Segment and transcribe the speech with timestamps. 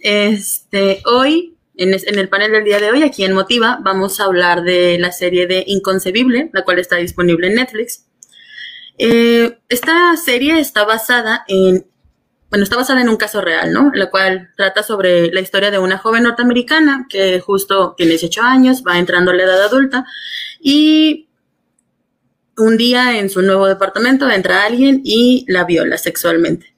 [0.00, 4.62] Este, hoy, en, el panel del día de hoy, aquí en Motiva, vamos a hablar
[4.62, 8.06] de la serie de Inconcebible, la cual está disponible en Netflix.
[8.98, 11.86] Eh, esta serie está basada en,
[12.50, 13.90] bueno, está basada en un caso real, ¿no?
[13.94, 18.82] La cual trata sobre la historia de una joven norteamericana que justo tiene 18 años,
[18.86, 20.04] va entrando a la edad adulta
[20.60, 21.28] y
[22.58, 26.74] un día en su nuevo departamento entra alguien y la viola sexualmente.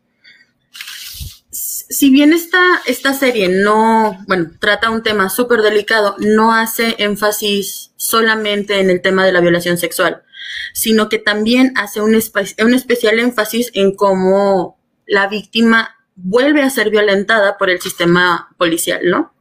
[1.92, 7.92] Si bien esta, esta serie no, bueno, trata un tema súper delicado, no hace énfasis
[7.96, 10.24] solamente en el tema de la violación sexual
[10.72, 16.90] sino que también hace un, un especial énfasis en cómo la víctima vuelve a ser
[16.90, 19.34] violentada por el sistema policial, ¿no?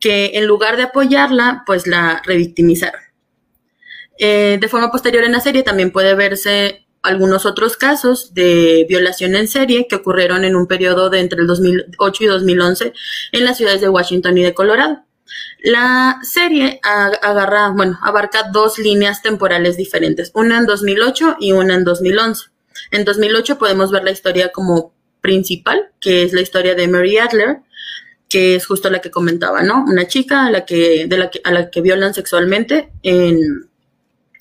[0.00, 3.00] Que en lugar de apoyarla, pues la revictimizaron.
[4.18, 9.34] Eh, de forma posterior en la serie también puede verse algunos otros casos de violación
[9.34, 12.92] en serie que ocurrieron en un periodo de entre el 2008 y 2011
[13.32, 15.04] en las ciudades de Washington y de Colorado.
[15.62, 21.84] La serie agarra, bueno, abarca dos líneas temporales diferentes, una en 2008 y una en
[21.84, 22.50] 2011.
[22.90, 27.58] En 2008 podemos ver la historia como principal, que es la historia de Mary Adler,
[28.28, 29.84] que es justo la que comentaba, ¿no?
[29.86, 33.68] Una chica a la que, de la a la que violan sexualmente en,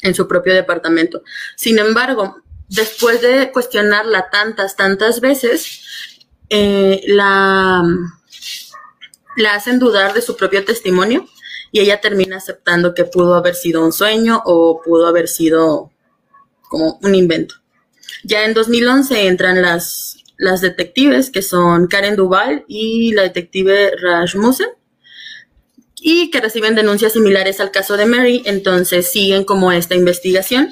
[0.01, 1.23] en su propio departamento.
[1.55, 5.81] Sin embargo, después de cuestionarla tantas, tantas veces,
[6.49, 7.83] eh, la,
[9.37, 11.27] la hacen dudar de su propio testimonio
[11.71, 15.91] y ella termina aceptando que pudo haber sido un sueño o pudo haber sido
[16.69, 17.55] como un invento.
[18.23, 24.69] Ya en 2011 entran las, las detectives que son Karen Duval y la detective Rasmussen
[25.95, 30.71] y que reciben denuncias similares al caso de Mary, entonces siguen como esta investigación,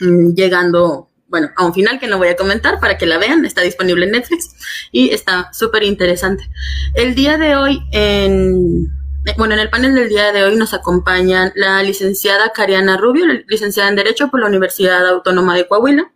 [0.00, 3.62] llegando bueno, a un final que no voy a comentar para que la vean, está
[3.62, 4.54] disponible en Netflix
[4.92, 6.48] y está súper interesante.
[6.94, 8.92] El día de hoy, en,
[9.36, 13.88] bueno, en el panel del día de hoy nos acompañan la licenciada Cariana Rubio, licenciada
[13.88, 16.12] en Derecho por la Universidad Autónoma de Coahuila,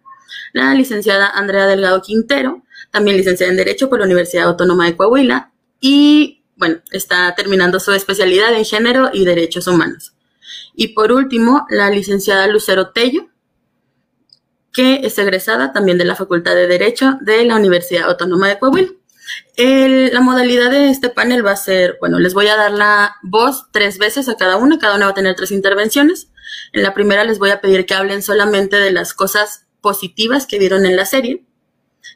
[0.52, 5.50] la licenciada Andrea Delgado Quintero, también licenciada en Derecho por la Universidad Autónoma de Coahuila
[5.80, 10.12] y, bueno, está terminando su especialidad en Género y Derechos Humanos.
[10.74, 13.29] Y por último, la licenciada Lucero Tello,
[14.72, 18.90] que es egresada también de la Facultad de Derecho de la Universidad Autónoma de Coahuila.
[19.56, 23.66] la modalidad de este panel va a ser, bueno, les voy a dar la voz
[23.72, 26.28] tres veces a cada una, cada una va a tener tres intervenciones.
[26.72, 30.58] En la primera les voy a pedir que hablen solamente de las cosas positivas que
[30.58, 31.44] vieron en la serie.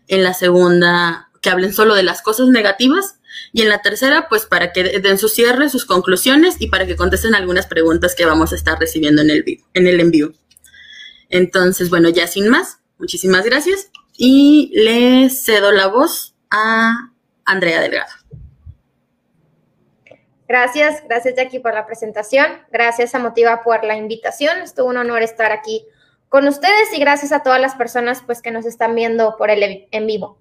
[0.08, 3.16] En la segunda, que hablen solo de las cosas negativas.
[3.52, 6.96] Y en la tercera, pues para que den su cierre, sus conclusiones y para que
[6.96, 9.44] contesten algunas preguntas que vamos a estar recibiendo en el,
[9.74, 10.32] en el envío.
[11.34, 17.10] Entonces, bueno, ya sin más, muchísimas gracias y le cedo la voz a
[17.44, 18.12] Andrea Delgado.
[20.46, 25.22] Gracias, gracias Jackie por la presentación, gracias a Motiva por la invitación, estuvo un honor
[25.22, 25.84] estar aquí
[26.28, 29.88] con ustedes y gracias a todas las personas pues que nos están viendo por el
[29.90, 30.38] en vivo.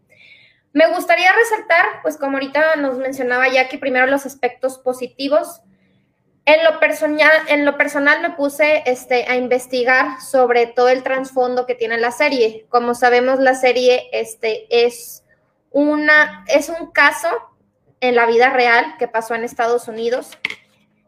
[0.73, 5.61] Me gustaría resaltar, pues como ahorita nos mencionaba Jackie, primero los aspectos positivos
[6.45, 11.65] en lo personal, en lo personal me puse este, a investigar sobre todo el trasfondo
[11.65, 12.65] que tiene la serie.
[12.69, 15.23] Como sabemos, la serie este, es,
[15.71, 17.29] una, es un caso
[18.01, 20.37] en la vida real que pasó en Estados Unidos.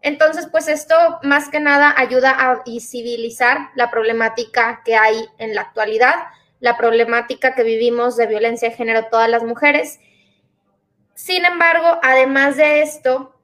[0.02, 5.62] Entonces, pues esto más que nada ayuda a visibilizar la problemática que hay en la
[5.62, 6.16] actualidad,
[6.62, 10.00] la problemática que vivimos de violencia de género todas las mujeres.
[11.14, 13.35] Sin embargo, además de esto,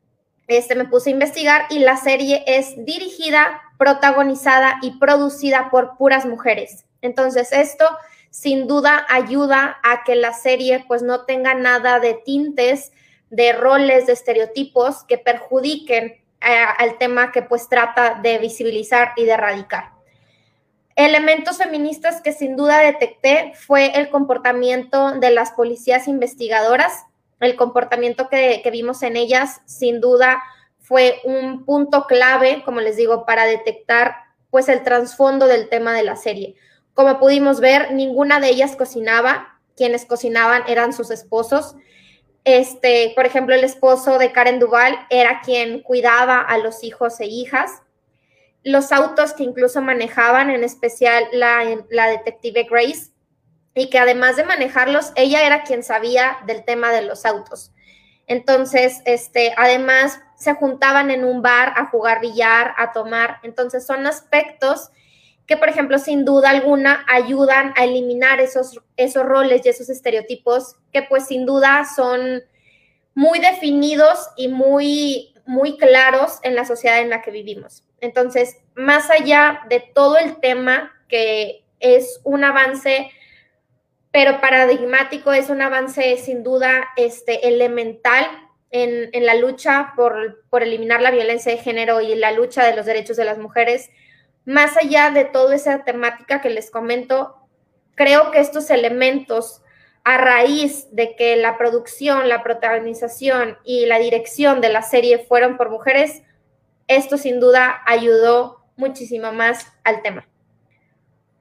[0.58, 6.26] este, me puse a investigar y la serie es dirigida, protagonizada y producida por puras
[6.26, 6.86] mujeres.
[7.02, 7.86] Entonces, esto
[8.30, 12.92] sin duda ayuda a que la serie pues no tenga nada de tintes,
[13.30, 19.26] de roles, de estereotipos que perjudiquen eh, al tema que pues trata de visibilizar y
[19.26, 19.92] de erradicar.
[20.96, 27.06] Elementos feministas que sin duda detecté fue el comportamiento de las policías investigadoras,
[27.42, 30.42] el comportamiento que, vimos en ellas, sin duda,
[30.80, 34.16] fue un punto clave, como les digo, para detectar
[34.50, 36.56] pues el trasfondo del tema de la serie.
[36.94, 41.76] Como pudimos ver, ninguna de ellas cocinaba, quienes cocinaban eran sus esposos.
[42.44, 47.26] Este, por ejemplo, el esposo de Karen Duval era quien cuidaba a los hijos e
[47.26, 47.82] hijas.
[48.64, 53.11] Los autos que incluso manejaban, en especial la, la detective Grace,
[53.74, 57.72] y que además de manejarlos, ella era quien sabía del tema de los autos.
[58.28, 63.40] Entonces, este, además se juntaban en un bar a jugar billar, a tomar.
[63.44, 64.90] Entonces, son aspectos
[65.46, 70.76] que, por ejemplo, sin duda alguna ayudan a eliminar esos, esos roles y esos estereotipos
[70.94, 72.42] que, pues, sin duda son
[73.14, 77.84] muy definidos y muy, muy claros en la sociedad en la que vivimos.
[78.00, 83.12] Entonces, más allá de todo el tema que es un avance
[84.12, 88.26] pero paradigmático es un avance sin duda este, elemental
[88.70, 92.76] en, en la lucha por, por, eliminar la violencia de género y la lucha de
[92.76, 93.90] los derechos de las mujeres.
[94.46, 97.36] Más allá de toda esa temática que les comento,
[97.96, 99.62] creo que estos elementos
[100.04, 105.58] a raíz de que la producción, la protagonización y la dirección de la serie fueron
[105.58, 106.24] por mujeres,
[106.88, 110.28] esto sin duda ayudó muchísimo más al tema.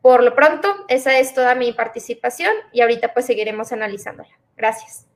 [0.03, 4.31] Por lo pronto, esa es toda mi participación y ahorita pues seguiremos analizándola.
[4.57, 5.07] Gracias.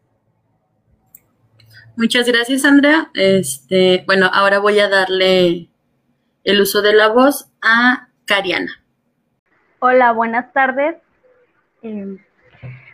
[1.97, 3.11] Muchas gracias, Andrea.
[3.15, 5.69] Este, bueno, ahora voy a darle
[6.43, 8.73] el uso de la voz a Cariana.
[9.79, 10.97] Hola, buenas tardes.
[11.83, 12.19] Em,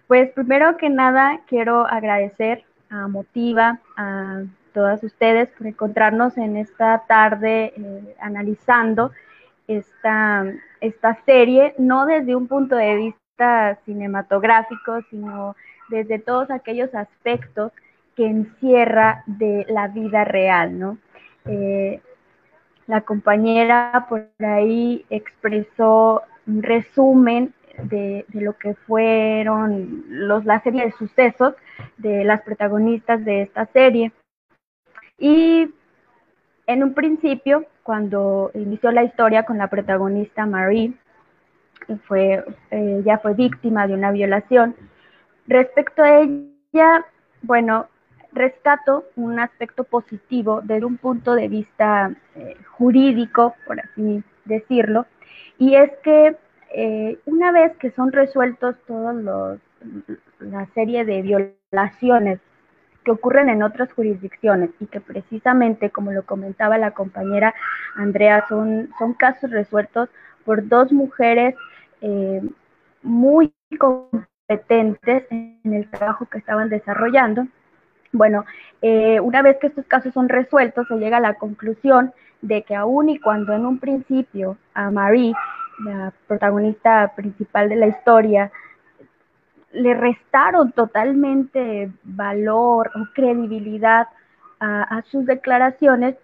[0.07, 4.43] pues primero que nada quiero agradecer a Motiva, a
[4.75, 9.13] todas ustedes por encontrarnos en esta tarde eh, analizando
[9.67, 10.45] esta,
[10.81, 15.57] esta serie, no desde un punto de vista cinematográfico, sino
[15.89, 17.73] desde todos aquellos aspectos
[18.17, 20.99] que encierra de la vida real, ¿no?
[21.47, 22.01] Eh,
[22.87, 27.55] la compañera por ahí expresó un resumen
[27.85, 31.55] de, de, lo que fueron los, la serie de sucesos
[31.97, 34.13] de las protagonistas de esta serie.
[35.19, 35.73] Y
[36.67, 40.93] en un principio, cuando inició la historia con la protagonista Marie,
[42.07, 44.77] fue, ella fue víctima de una violación.
[45.47, 47.05] Respecto a ella,
[47.43, 47.89] bueno,
[48.33, 55.07] rescato un aspecto positivo desde un punto de vista eh, jurídico, por así decirlo,
[55.59, 56.37] y es que
[56.73, 59.59] eh, una vez que son resueltos todos los
[60.39, 62.41] la serie de violaciones
[63.05, 67.55] que ocurren en otras jurisdicciones y que precisamente, como lo comentaba la compañera
[67.97, 70.09] Andrea, son, son casos resueltos
[70.45, 71.55] por dos mujeres
[72.01, 72.43] eh,
[73.03, 77.47] muy competentes en el trabajo que estaban desarrollando.
[78.13, 78.45] Bueno,
[78.83, 82.13] eh, una vez que estos casos son resueltos, se llega a la conclusión
[82.43, 85.35] de que aún y cuando en un principio a Marie,
[85.85, 88.51] la protagonista principal de la historia,
[89.73, 94.09] le restaron totalmente valor o credibilidad
[94.63, 96.17] a, sus declaraciones,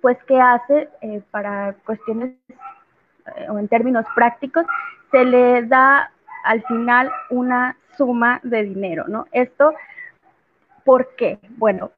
[0.00, 4.64] pues ¿qué hace eh, para cuestiones eh, o en términos prácticos?
[5.10, 6.10] Se le da
[6.44, 9.26] al final una suma de dinero, ¿no?
[9.32, 9.74] Esto,
[10.84, 11.38] ¿por qué?
[11.58, 11.90] Bueno,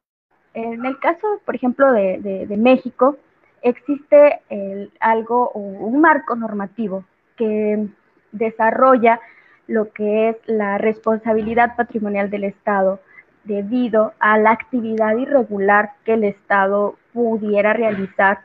[0.55, 3.17] en el caso, por ejemplo, de, México,
[3.63, 4.41] existe
[4.99, 7.05] algo o un marco normativo
[7.37, 7.87] que
[8.33, 9.21] desarrolla
[9.71, 12.99] lo que es la responsabilidad patrimonial del Estado
[13.45, 18.41] debido a la actividad irregular que el Estado pudiera realizar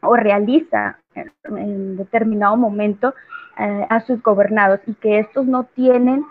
[0.00, 3.14] o realiza en, determinado momento
[3.58, 6.24] eh, a sus gobernados y que estos no tienen,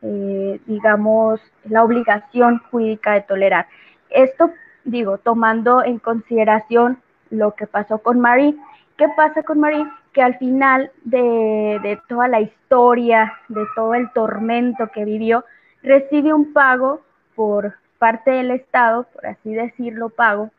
[0.00, 3.66] eh, digamos, la obligación jurídica de tolerar.
[4.10, 4.52] Esto,
[4.84, 6.98] digo, tomando en consideración
[7.30, 8.56] lo que pasó con Marie.
[8.96, 9.86] ¿Qué pasa con Marie?
[10.16, 15.44] Que al final de, toda la historia, de todo el tormento que vivió,
[15.82, 17.02] recibe un pago
[17.34, 20.50] por parte del Estado, por así decirlo, pago,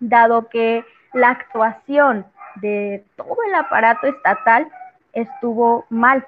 [0.00, 4.66] dado que la actuación de todo el aparato estatal
[5.12, 6.26] estuvo mal.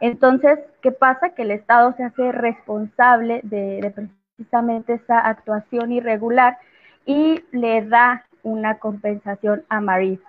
[0.00, 1.30] Entonces, ¿qué pasa?
[1.30, 3.90] Que el Estado se hace responsable de, de
[4.36, 6.58] precisamente esa actuación irregular
[7.06, 10.20] y le da una compensación a Marie.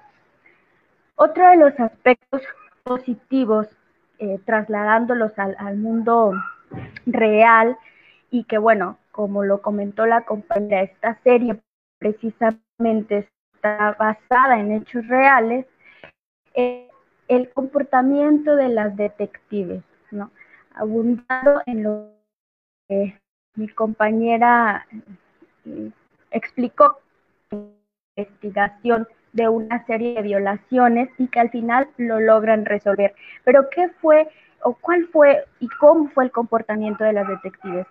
[1.15, 2.41] Otro de los aspectos
[2.83, 3.67] positivos,
[4.19, 6.33] eh, trasladándolos al, mundo
[7.05, 7.77] real,
[8.31, 11.61] y que bueno, como lo comentó la compañera, esta serie
[11.99, 15.65] precisamente está basada en hechos reales,
[16.53, 16.89] eh,
[17.29, 20.31] el comportamiento de las detectives, ¿no?
[20.73, 22.11] Abundando en lo
[22.87, 23.17] que
[23.55, 24.85] mi compañera
[25.65, 25.91] eh,
[26.29, 26.99] explicó,
[28.17, 33.13] investigación de una serie de violaciones y que al final lo logran resolver.
[33.43, 34.27] Pero ¿qué fue
[34.63, 37.85] o cuál fue y cómo fue el comportamiento de las detectives?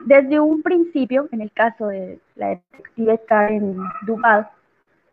[0.00, 4.48] desde un principio, en el caso de la detective Karen Duval,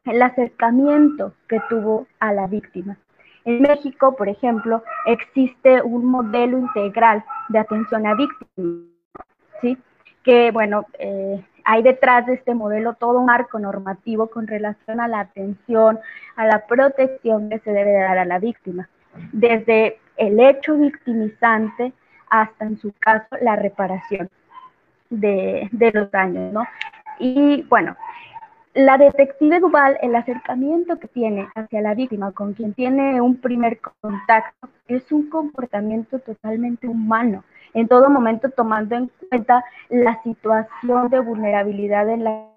[0.05, 2.97] el acercamiento que tuvo a la víctima.
[3.45, 8.85] En México, por ejemplo, existe un modelo integral de atención a víctimas,
[9.61, 9.77] ¿sí?
[10.23, 15.07] que, bueno, eh, hay detrás de este modelo todo un marco normativo con relación a
[15.07, 15.99] la atención,
[16.35, 18.89] a la protección que se debe dar a la víctima,
[19.31, 21.93] desde el hecho victimizante
[22.29, 24.29] hasta, en su caso, la reparación
[25.09, 26.65] de, los daños, ¿no?
[27.19, 27.95] Y bueno,
[28.73, 33.79] la detective Duval, el acercamiento que tiene hacia la víctima, con quien tiene un primer
[33.79, 41.19] contacto, es un comportamiento totalmente humano, en todo momento tomando en cuenta la situación de
[41.19, 42.47] vulnerabilidad en la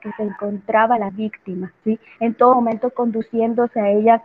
[0.00, 1.98] que se encontraba la víctima, ¿sí?
[2.20, 4.22] En todo momento conduciéndose a ella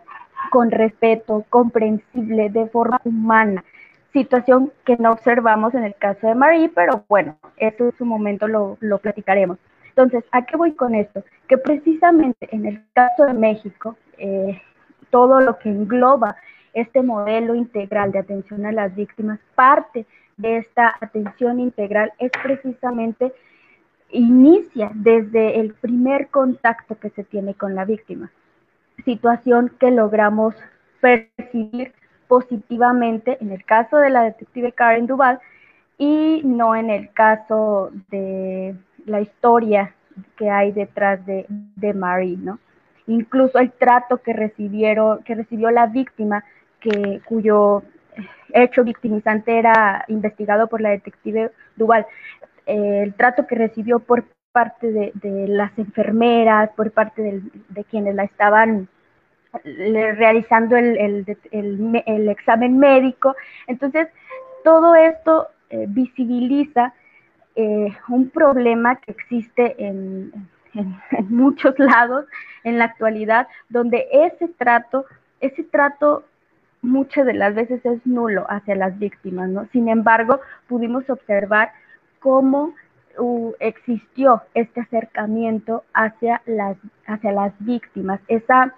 [0.52, 3.64] con respeto, comprensible, de forma humana,
[4.14, 8.48] situación que no observamos en el caso de Marie, pero bueno, eso en su momento
[8.48, 9.58] lo, lo platicaremos.
[9.90, 11.24] Entonces, ¿a qué voy con esto?
[11.48, 14.62] Que precisamente en el caso de México, eh,
[15.10, 16.36] todo lo que engloba
[16.82, 20.06] este modelo integral de atención a las víctimas, parte
[20.38, 23.34] de esta atención integral es precisamente
[24.12, 28.32] inicia desde el primer contacto que se tiene con la víctima,
[29.06, 30.56] situación que logramos
[31.00, 31.94] percibir
[32.28, 35.40] positivamente en el caso de la detective Karen Duval
[35.98, 39.94] y no en el caso de la historia
[40.38, 42.60] que hay detrás de, de Marie, ¿no?
[43.08, 46.44] Incluso el trato que recibieron, que recibió la víctima,
[46.80, 47.84] que, cuyo
[48.54, 52.06] hecho victimizante era investigado por la detective Duval,
[52.66, 58.90] el trato que recibió por parte de, las enfermeras, por parte de quienes la estaban
[59.64, 61.26] realizando el,
[62.30, 63.36] examen médico.
[63.68, 64.08] Entonces,
[64.64, 66.94] todo esto eh, visibiliza
[67.56, 70.32] eh, un problema que existe en,
[71.30, 72.26] muchos lados
[72.64, 75.06] en la actualidad, donde ese trato,
[75.42, 76.26] ese trato
[76.82, 79.68] muchas de las veces es nulo hacia las víctimas, ¿no?
[79.72, 81.72] Sin embargo, pudimos observar
[82.20, 82.74] cómo
[83.18, 88.74] uh, existió este acercamiento hacia las, hacia las víctimas, esa,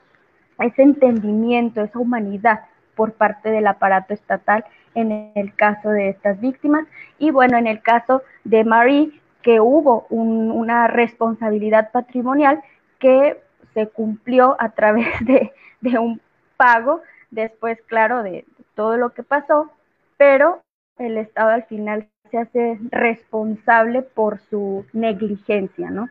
[0.60, 2.62] ese entendimiento, esa humanidad
[2.96, 4.66] por parte del aparato estatal
[4.96, 6.86] en el caso de estas víctimas.
[7.18, 12.62] Y bueno, en el caso de Marie, que hubo una responsabilidad patrimonial
[13.00, 13.42] que
[13.74, 16.22] se cumplió a través de, de un
[16.58, 17.02] pago,
[17.32, 18.46] después, claro, de,
[18.76, 19.72] todo lo que pasó,
[20.18, 20.62] pero
[20.98, 26.10] el Estado al final se hace responsable por su negligencia, ¿no?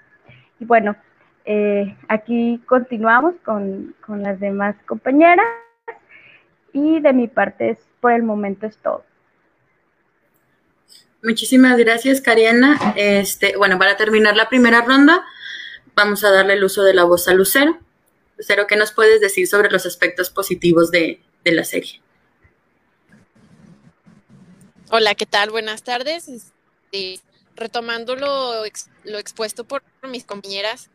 [0.58, 0.96] Y bueno,
[1.44, 5.46] eh, aquí continuamos con, con las demás compañeras
[6.72, 9.04] y de mi parte es por el momento es todo.
[11.22, 12.78] Muchísimas gracias, Cariana.
[12.96, 15.22] Este, bueno, para terminar la primera ronda,
[15.94, 17.78] vamos a darle el uso de la voz a Lucero.
[18.40, 22.00] Lucero, ¿qué nos puedes decir sobre los aspectos positivos de, de la serie?
[24.90, 25.50] Hola, ¿qué tal?
[25.50, 26.26] Buenas tardes.
[26.26, 27.20] Este,
[27.54, 28.62] retomando lo,
[29.04, 30.88] lo expuesto por mis compañeras,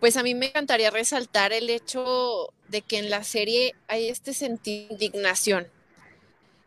[0.00, 4.32] pues a mí me encantaría resaltar el hecho de que en la serie hay este
[4.32, 5.68] sentido de indignación,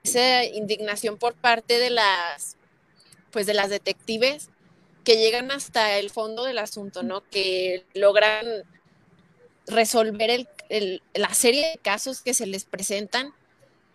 [0.04, 2.58] esa indignación por parte de las,
[3.32, 4.52] pues de las detectives
[5.04, 7.28] que llegan hasta el fondo del asunto, ¿no?
[7.32, 8.46] Que logran
[9.68, 13.34] resolver el, la serie de casos que se les presentan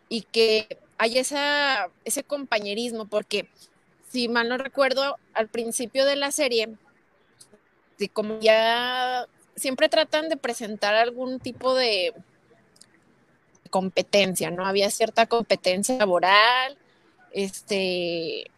[0.09, 3.49] y que hay ese compañerismo, porque
[4.11, 6.75] si mal no recuerdo, al principio de la serie,
[8.13, 12.15] como ya siempre tratan de presentar algún tipo de
[13.71, 14.65] competencia, ¿no?
[14.65, 16.79] Había cierta competencia laboral,
[17.33, 18.51] este,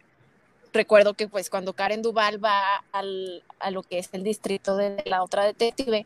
[0.71, 5.03] recuerdo que pues cuando Karen Duval va al, a lo que es el distrito de
[5.05, 6.05] la otra detective,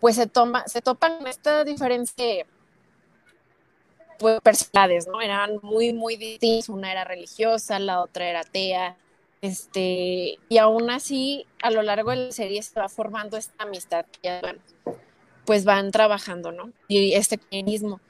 [0.00, 2.46] pues se toma, se topan esta diferencia
[4.18, 5.20] pues, personalidades, ¿no?
[5.20, 8.96] Eran muy, muy distintas, una era religiosa, la otra era atea,
[9.42, 14.04] este, y aún así, a lo largo de la serie se va formando esta amistad
[15.46, 16.72] pues van trabajando, ¿no?
[16.86, 18.00] Y este mismo.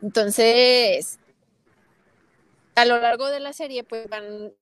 [0.00, 1.18] Entonces,
[2.74, 4.52] a lo largo de la serie, pues van,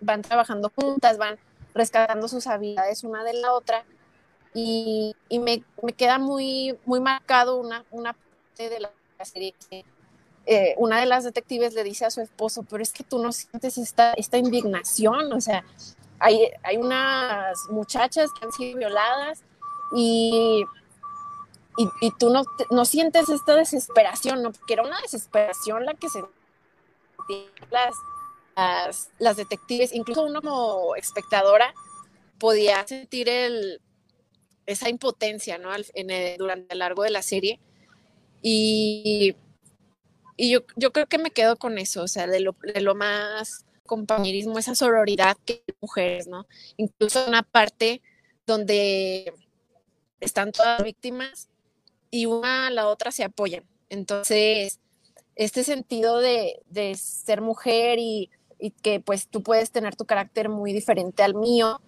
[0.00, 1.38] van trabajando juntas, van
[1.74, 3.84] rescatando sus habilidades una de la otra.
[4.54, 5.62] Y, me,
[5.92, 8.90] queda muy, muy marcado una, una parte de la
[9.24, 9.84] serie que
[10.50, 13.32] eh, una de las detectives le dice a su esposo, pero es que tú no
[13.32, 15.62] sientes esta, esta indignación, o sea,
[16.18, 19.44] hay, hay unas muchachas que han sido violadas
[19.94, 20.64] y,
[22.00, 24.50] y, tú no, no, sientes esta desesperación, ¿no?
[24.52, 26.30] Porque era una desesperación la que sentían
[27.70, 27.94] las,
[28.56, 31.74] las, las detectives, incluso uno como espectadora,
[32.38, 33.82] podía sentir el,
[34.68, 35.70] esa impotencia, ¿no?
[36.38, 37.58] durante el largo de la serie.
[38.42, 39.34] Y,
[40.36, 42.94] y yo, yo, creo que me quedo con eso, o sea, de lo, de lo
[42.94, 46.46] más compañerismo, esa sororidad que hay mujeres, ¿no?
[46.76, 48.02] Incluso una parte
[48.46, 49.32] donde
[50.20, 51.48] están todas víctimas
[52.10, 53.64] y una a la otra se apoyan.
[53.88, 54.80] Entonces,
[55.34, 60.50] este sentido de, de ser mujer y, y, que pues tú puedes tener tu carácter
[60.50, 61.80] muy diferente al mío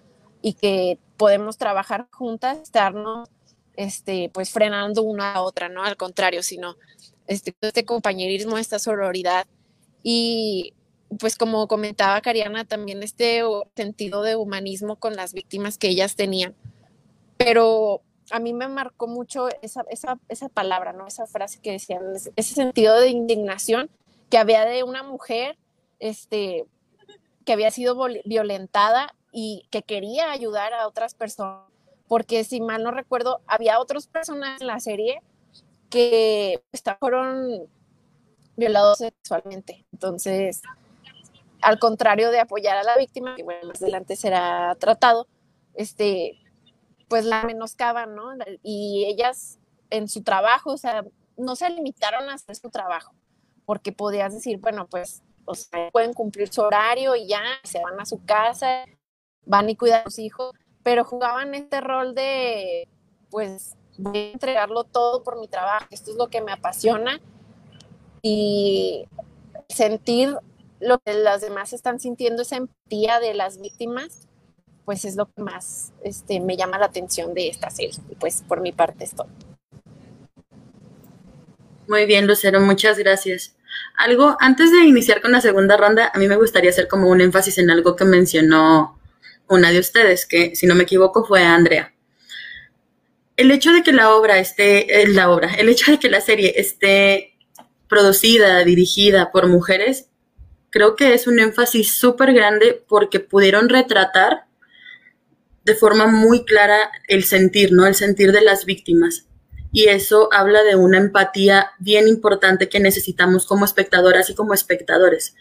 [0.42, 3.28] y que podemos trabajar juntas, estarnos
[3.76, 5.85] este, pues frenando una a otra, ¿no?
[5.85, 6.76] Al contrario, sino
[7.26, 9.47] este, este compañerismo, esta sororidad
[10.02, 10.75] y
[11.18, 13.42] pues como comentaba Cariana, también este
[13.75, 16.54] sentido de humanismo con las víctimas que ellas tenían.
[17.37, 21.06] Pero a mí me marcó mucho esa, esa, esa palabra, ¿no?
[21.06, 23.90] Esa frase que decían, ese sentido de indignación
[24.30, 25.59] que había de una mujer
[25.99, 26.64] este,
[27.44, 31.68] que había sido violentada y que quería ayudar a otras personas.
[32.08, 35.22] Porque si mal no recuerdo, había otros personajes en la serie
[35.88, 36.60] que
[36.99, 37.68] fueron
[38.56, 39.87] violados sexualmente.
[39.92, 40.62] Entonces,
[41.62, 45.26] al contrario de apoyar a la víctima, que bueno, más adelante será tratado,
[45.75, 46.38] este,
[47.08, 48.32] pues la menoscaban, ¿no?
[48.62, 49.58] Y ellas
[49.90, 51.04] en su trabajo, o sea,
[51.37, 53.12] no se limitaron a hacer su trabajo,
[53.66, 58.00] porque podías decir, bueno, pues, o sea, pueden cumplir su horario y ya, se van
[58.00, 58.84] a su casa,
[59.47, 62.88] van y cuidan a sus hijos, pero jugaban este rol de,
[63.30, 67.20] pues, voy a entregarlo todo por mi trabajo, esto es lo que me apasiona
[68.23, 69.06] y
[69.68, 70.37] sentir
[70.80, 74.26] lo que las demás están sintiendo, esa empatía de las víctimas,
[74.85, 77.99] pues es lo que más este, me llama la atención de esta serie.
[78.18, 79.28] Pues por mi parte es todo.
[81.87, 83.56] Muy bien, Lucero, muchas gracias.
[83.97, 87.20] Algo, antes de iniciar con la segunda ronda, a mí me gustaría hacer como un
[87.20, 89.00] énfasis en algo que mencionó
[89.50, 91.92] una de ustedes, que si no me equivoco fue Andrea.
[93.37, 96.21] El hecho de que la obra esté, eh, la obra, el hecho de que la
[96.21, 97.36] serie esté
[97.89, 100.06] producida, dirigida por mujeres,
[100.71, 104.45] creo que es un énfasis súper grande porque pudieron retratar
[105.65, 107.86] de forma muy clara el sentir, ¿no?
[107.86, 109.26] El sentir de las víctimas.
[109.73, 115.34] Y eso habla de una empatía bien importante que necesitamos como espectadoras y como espectadores.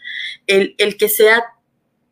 [0.46, 1.44] El, el que sea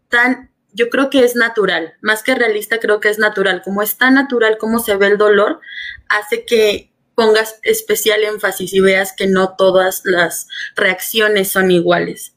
[0.08, 3.62] tan, yo creo que es natural, más que realista, creo que es natural.
[3.62, 5.60] Como es tan natural como se ve el dolor,
[6.08, 12.36] hace que pongas especial énfasis y veas que no todas las reacciones son iguales.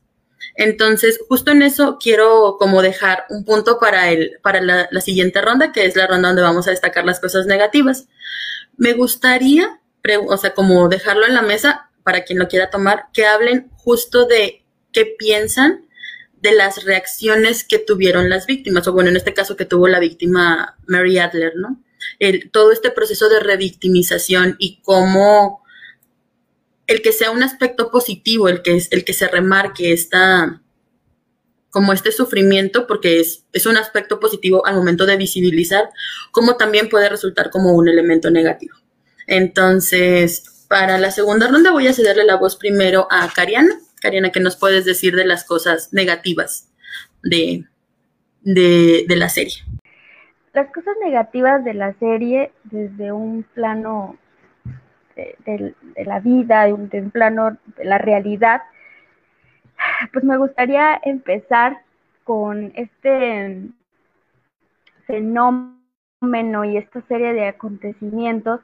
[0.55, 5.71] Entonces, justo en eso quiero como dejar un punto para, el, para la, siguiente ronda,
[5.71, 8.07] que es la ronda donde vamos a destacar las cosas negativas.
[8.75, 9.79] Me gustaría,
[10.27, 14.25] o sea, como dejarlo en la mesa para quien lo quiera tomar, que hablen justo
[14.25, 15.85] de qué piensan
[16.41, 19.99] de las reacciones que tuvieron las víctimas, o bueno, en este caso que tuvo la
[19.99, 21.81] víctima Mary Adler, ¿no?
[22.19, 25.63] El, todo este proceso de revictimización y cómo
[26.87, 30.61] el que sea un aspecto positivo, el que, es, el que se remarque esta,
[31.69, 35.89] como este sufrimiento, porque es, es un aspecto positivo al momento de visibilizar,
[36.31, 38.75] como también puede resultar como un elemento negativo.
[39.27, 43.79] Entonces, para la segunda ronda voy a cederle la voz primero a Cariana.
[44.01, 46.71] Cariana, ¿qué nos puedes decir de las cosas negativas
[47.23, 47.65] de,
[48.41, 49.63] de la serie?
[50.53, 54.17] Las cosas negativas de la serie desde un plano
[55.15, 58.61] de, la vida, de un, plano de la realidad,
[60.13, 61.81] pues me gustaría empezar
[62.23, 63.67] con este
[65.05, 68.61] fenómeno y esta serie de acontecimientos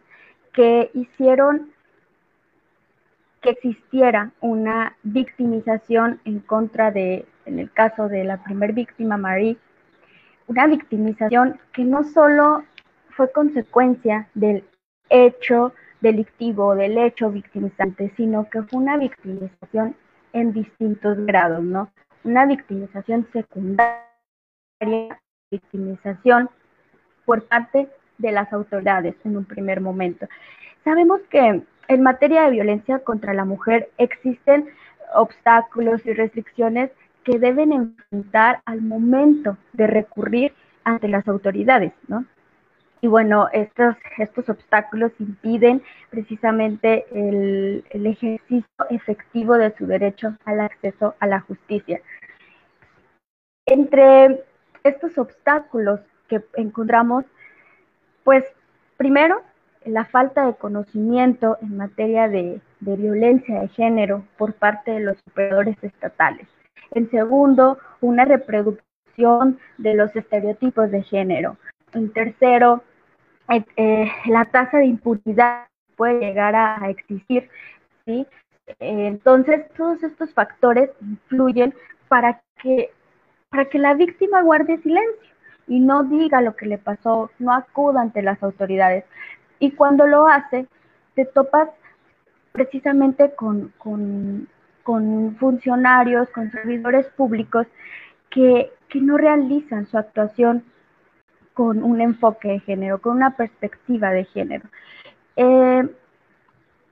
[0.53, 1.71] que hicieron
[3.41, 9.57] que existiera una victimización en contra de, en el caso de la primer víctima, Marie,
[10.47, 12.63] una victimización que no solo
[13.09, 14.63] fue consecuencia del
[15.09, 19.95] hecho delictivo del hecho victimizante, sino que fue una victimización
[20.33, 21.91] en distintos grados, ¿no?
[22.23, 24.03] Una victimización secundaria,
[25.49, 26.49] victimización
[27.25, 30.27] por parte de las autoridades en un primer momento.
[30.83, 34.69] Sabemos que en materia de violencia contra la mujer existen
[35.13, 36.91] obstáculos y restricciones
[37.23, 42.25] que deben enfrentar al momento de recurrir ante las autoridades, ¿no?
[43.01, 51.15] Y bueno, estos, estos obstáculos impiden precisamente el, ejercicio efectivo de su derecho al acceso
[51.19, 52.01] a la justicia.
[53.67, 54.43] Entre
[54.83, 57.25] estos obstáculos que encontramos,
[58.23, 58.43] pues
[58.97, 59.43] primero,
[59.87, 65.77] la falta de conocimiento en materia de, violencia de género por parte de los operadores
[65.81, 66.47] estatales.
[66.91, 71.57] En segundo, una reproducción de los estereotipos de género.
[71.93, 72.83] En tercero,
[73.49, 77.49] eh, eh, la tasa de impunidad puede llegar a, existir,
[78.05, 78.27] ¿sí?
[78.79, 81.73] entonces, todos estos factores influyen
[82.07, 82.91] para que,
[83.49, 85.33] para que la víctima guarde silencio
[85.67, 89.05] y no diga lo que le pasó, no acuda ante las autoridades.
[89.59, 90.67] Y cuando lo hace,
[91.15, 91.69] te topas
[92.51, 97.67] precisamente con, con, funcionarios, con servidores públicos
[98.29, 100.63] que, no realizan su actuación
[101.53, 104.67] con un enfoque de género, con una perspectiva de género.
[105.35, 105.87] Eh,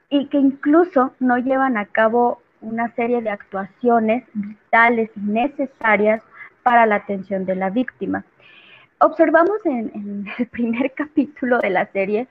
[0.09, 6.21] y que incluso no llevan a cabo una serie de actuaciones vitales y necesarias
[6.61, 8.23] para la atención de la víctima.
[8.99, 12.27] Observamos en el primer capítulo de la serie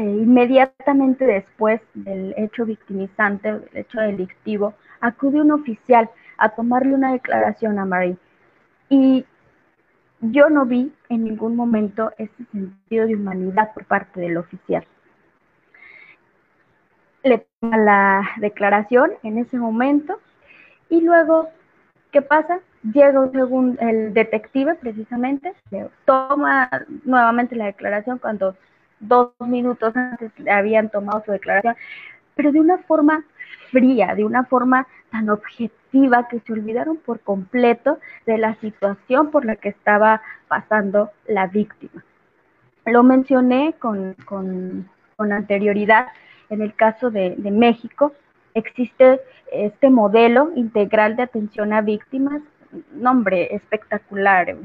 [0.00, 7.78] inmediatamente después del hecho victimizante, del hecho delictivo, acude un oficial a tomarle una declaración
[7.78, 8.16] a Marie.
[8.88, 9.24] Y
[10.20, 14.86] yo no vi en ningún momento ese sentido de humanidad por parte del oficial.
[17.22, 20.20] Le toma la declaración en ese momento
[20.90, 21.48] y luego,
[22.10, 22.60] ¿qué pasa?
[22.82, 25.54] Llega un el detective precisamente,
[26.04, 26.68] toma
[27.04, 28.54] nuevamente la declaración cuando
[29.00, 31.76] dos minutos antes habían tomado su declaración,
[32.34, 33.24] pero de una forma
[33.70, 39.44] fría, de una forma tan objetiva que se olvidaron por completo de la situación por
[39.44, 42.04] la que estaba pasando la víctima.
[42.86, 44.14] Lo mencioné con,
[45.18, 46.08] anterioridad
[46.50, 48.12] en el caso de México.
[48.54, 49.20] Existe
[49.52, 52.42] este modelo integral de atención a víctimas,
[52.92, 54.56] nombre espectacular,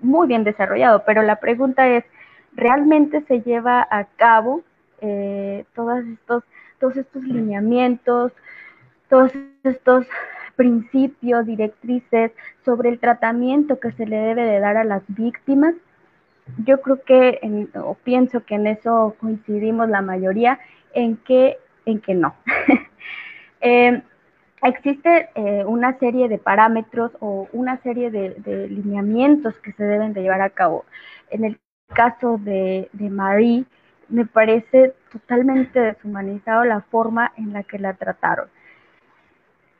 [0.00, 2.04] muy bien desarrollado, pero la pregunta es,
[2.52, 4.62] realmente se lleva a cabo
[5.00, 6.44] eh, todos, estos,
[6.78, 8.32] todos estos lineamientos,
[9.08, 9.32] todos
[9.64, 10.06] estos
[10.56, 12.32] principios, directrices
[12.64, 15.74] sobre el tratamiento que se le debe de dar a las víctimas.
[16.64, 20.58] Yo creo que, o pienso que en eso coincidimos la mayoría,
[20.92, 22.34] en que, en que no.
[23.62, 24.02] Eh,
[24.62, 30.14] existe eh, una serie de parámetros o una serie de, de, lineamientos que se deben
[30.14, 30.86] de llevar a cabo.
[31.28, 31.60] En el
[31.94, 33.64] caso de, de Marie,
[34.08, 38.48] me parece totalmente deshumanizado la forma en la que la trataron.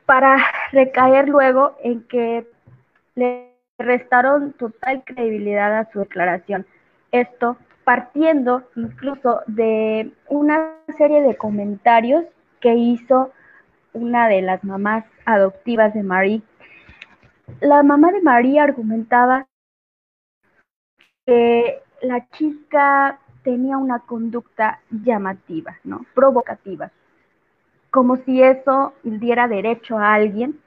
[0.07, 0.39] Para
[0.73, 2.47] recaer luego en que
[3.15, 6.67] le restaron total credibilidad a su declaración.
[7.13, 12.25] Esto partiendo incluso de una serie de comentarios
[12.61, 13.33] que hizo
[13.93, 16.43] una de las mamás adoptivas de Marie.
[17.61, 19.47] La mamá de Marie argumentaba
[21.27, 26.05] que la chica tenía una conducta llamativa, ¿no?
[26.15, 26.91] Provocativa,
[27.91, 30.59] como si eso diera derecho a alguien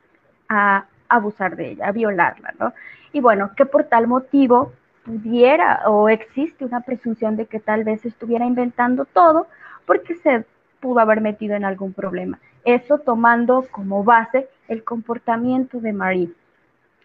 [0.50, 2.74] a abusar de ella, a violarla, ¿no?
[3.12, 4.74] Y bueno, que por tal motivo
[5.06, 9.48] pudiera o existe una presunción de que tal vez estuviera inventando todo
[9.86, 10.46] porque se
[10.80, 12.39] pudo haber metido en algún problema.
[12.65, 16.34] Eso tomando como base el comportamiento de Marie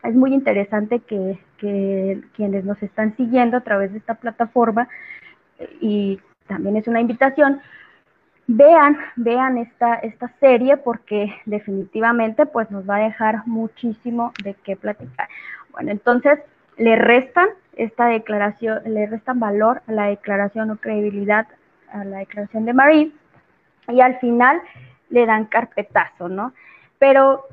[0.03, 1.39] es muy interesante que,
[2.37, 4.89] quienes nos están siguiendo a través de esta plataforma
[5.81, 7.61] y también es una invitación,
[8.47, 14.77] vean, vean esta, esta serie porque definitivamente pues nos va a dejar muchísimo de qué
[14.77, 15.29] platicar.
[15.73, 16.39] Bueno, entonces
[16.77, 21.49] le restan esta declaración, le restan valor a la declaración o credibilidad
[21.93, 23.13] a la declaración de Marie
[23.89, 24.61] y al final
[25.11, 26.53] le dan carpetazo, ¿no?
[26.99, 27.47] Pero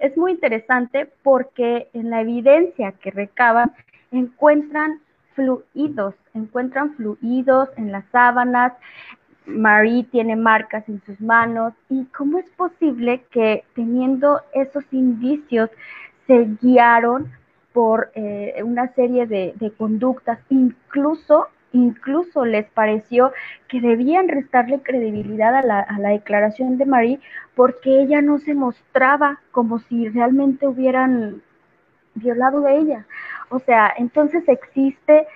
[0.00, 3.72] es muy interesante porque en la evidencia que recaban
[4.10, 5.00] encuentran
[5.34, 8.72] fluidos, encuentran fluidos en las sábanas,
[9.44, 15.70] Marie tiene marcas en sus manos y cómo es posible que teniendo esos indicios
[16.26, 17.30] se guiaron
[17.72, 23.32] por eh, una serie de, de conductas, incluso incluso les pareció
[23.68, 27.20] que debían restarle credibilidad a la, declaración de Marie
[27.54, 31.42] porque ella no se mostraba como si realmente hubieran
[32.14, 33.06] violado de ella.
[33.50, 35.26] O sea, entonces existe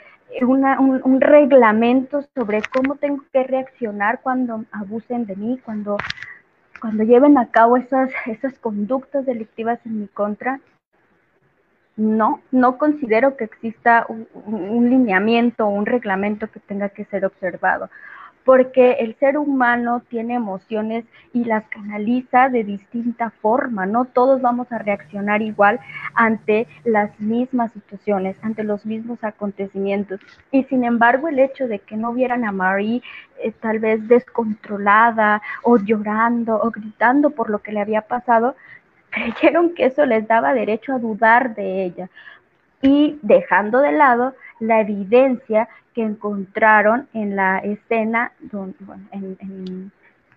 [0.42, 5.96] un, reglamento sobre cómo tengo que reaccionar cuando abusen de mí, cuando,
[6.80, 10.60] cuando lleven a cabo esas, esas conductas delictivas en mi contra
[11.96, 17.90] no, no considero que exista un, lineamiento un reglamento que tenga que ser observado,
[18.44, 24.72] porque el ser humano tiene emociones y las canaliza de distinta forma, no todos vamos
[24.72, 25.78] a reaccionar igual
[26.14, 30.20] ante las mismas situaciones, ante los mismos acontecimientos.
[30.50, 33.02] Y sin embargo, el hecho de que no vieran a Marie
[33.42, 38.56] eh, tal vez descontrolada o llorando o gritando por lo que le había pasado,
[39.10, 42.08] creyeron que eso les daba derecho a dudar de ella
[42.82, 48.32] y dejando de lado la evidencia que encontraron en la escena,
[49.12, 49.92] en,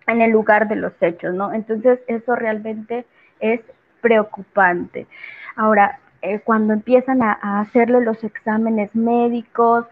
[0.07, 1.53] el lugar de los hechos, ¿no?
[1.53, 3.05] Entonces eso realmente
[3.39, 3.61] es
[4.01, 5.07] preocupante.
[5.55, 9.85] Ahora, eh, cuando empiezan a, hacerle los exámenes médicos,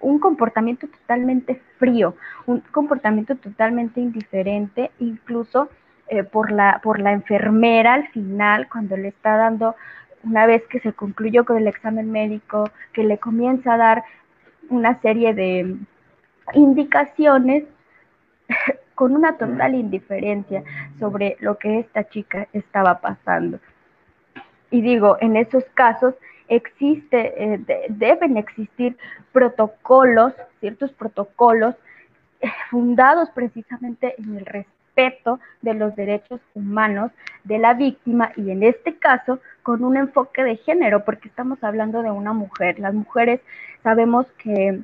[0.00, 2.14] un comportamiento totalmente frío,
[2.46, 5.68] un comportamiento totalmente indiferente, incluso
[6.10, 9.76] eh, por, la, por la enfermera al final, cuando le está dando,
[10.24, 14.04] una vez que se concluyó con el examen médico, que le comienza a dar
[14.68, 15.76] una serie de
[16.54, 17.64] indicaciones
[18.94, 20.62] con una total indiferencia
[20.98, 23.60] sobre lo que esta chica estaba pasando.
[24.70, 26.14] Y digo, en esos casos
[26.48, 28.96] existe, eh, deben existir
[29.32, 31.74] protocolos, ciertos protocolos
[32.40, 34.77] eh, fundados precisamente en el respeto
[35.62, 37.12] de los derechos humanos
[37.44, 42.02] de la víctima y en este caso con un enfoque de género, porque estamos hablando
[42.02, 42.80] de una mujer.
[42.80, 43.40] Las mujeres
[43.84, 44.80] sabemos que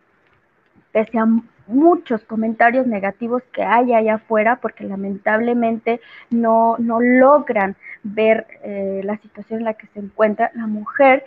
[0.93, 1.27] pese a
[1.67, 6.01] muchos comentarios negativos que hay allá afuera, porque lamentablemente
[6.31, 7.75] no, no logran
[8.05, 11.25] ver eh, la situación en la que se encuentra, la mujer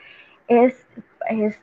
[0.48, 0.88] es,
[1.30, 1.60] es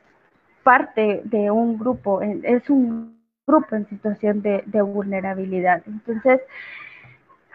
[0.61, 5.81] parte de un grupo, es un grupo en situación de, de vulnerabilidad.
[5.87, 6.41] Entonces,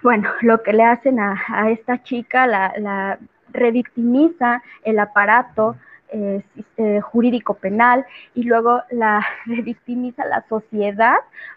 [0.02, 3.18] bueno, lo que le hacen a, esta chica, la,
[3.52, 5.76] revictimiza el aparato
[6.12, 6.42] eh,
[6.76, 11.16] eh, jurídico penal y luego la revictimiza la sociedad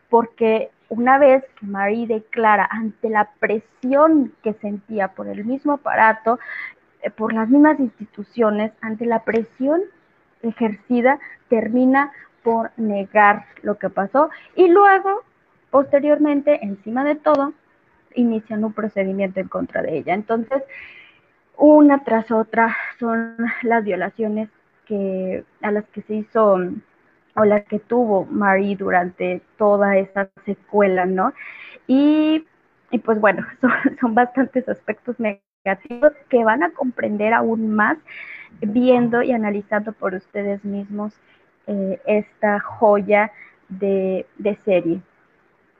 [0.09, 6.39] porque una vez que Marie declara ante la presión que sentía por el mismo aparato,
[7.01, 9.81] eh, por las mismas instituciones, ante la presión
[10.41, 12.11] ejercida, termina
[12.43, 14.29] por negar lo que pasó.
[14.55, 15.23] Y luego,
[15.71, 17.53] posteriormente, encima de todo,
[18.15, 20.13] inician un procedimiento en contra de ella.
[20.13, 20.63] Entonces,
[21.57, 24.49] una tras otra son las violaciones
[24.85, 26.59] que, a las que se hizo
[27.35, 31.33] o las que tuvo Marie durante toda esa secuela, ¿no?
[31.87, 32.45] Y,
[33.03, 33.45] pues bueno,
[33.99, 37.97] son, bastantes aspectos negativos que van a comprender aún más
[38.61, 41.13] viendo y analizando por ustedes mismos
[41.67, 43.31] eh, esta joya
[43.69, 45.01] de, de, serie.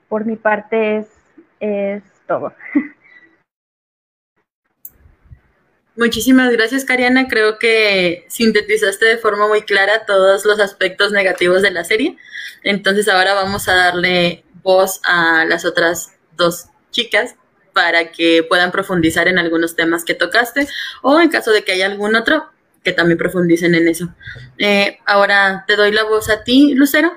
[0.08, 2.52] Por mi parte es, es todo.
[5.96, 7.28] Muchísimas gracias, Cariana.
[7.28, 12.18] Creo que sintetizaste de forma muy clara todos los aspectos negativos de la serie.
[12.64, 17.36] Entonces ahora vamos a darle voz a las otras dos chicas
[17.72, 20.66] para que puedan profundizar en algunos temas que tocaste
[21.02, 22.50] o en caso de que haya algún otro,
[22.82, 24.12] que también profundicen en eso.
[24.58, 27.12] Eh, ahora te doy la voz a ti, Lucero.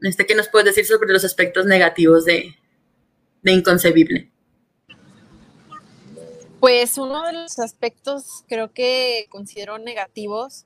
[0.00, 2.56] Este, ¿Qué nos puedes decir sobre los aspectos negativos de,
[3.44, 4.30] de inconcebible?
[6.58, 10.64] Pues uno de los aspectos creo que considero negativos,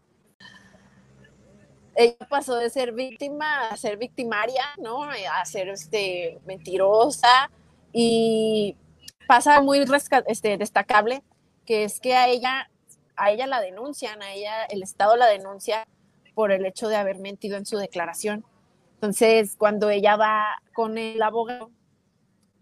[1.97, 5.03] ella pasó de ser víctima a ser victimaria, ¿no?
[5.03, 7.51] A ser este, mentirosa
[7.93, 8.77] y
[9.27, 9.85] pasa muy
[10.27, 11.25] este, destacable
[11.67, 12.71] que es que a ella,
[13.17, 15.87] a ella la denuncian, a ella el Estado la denuncia
[16.35, 18.45] por el hecho de haber mentido en su declaración.
[18.95, 21.71] Entonces, cuando ella va con el abogado,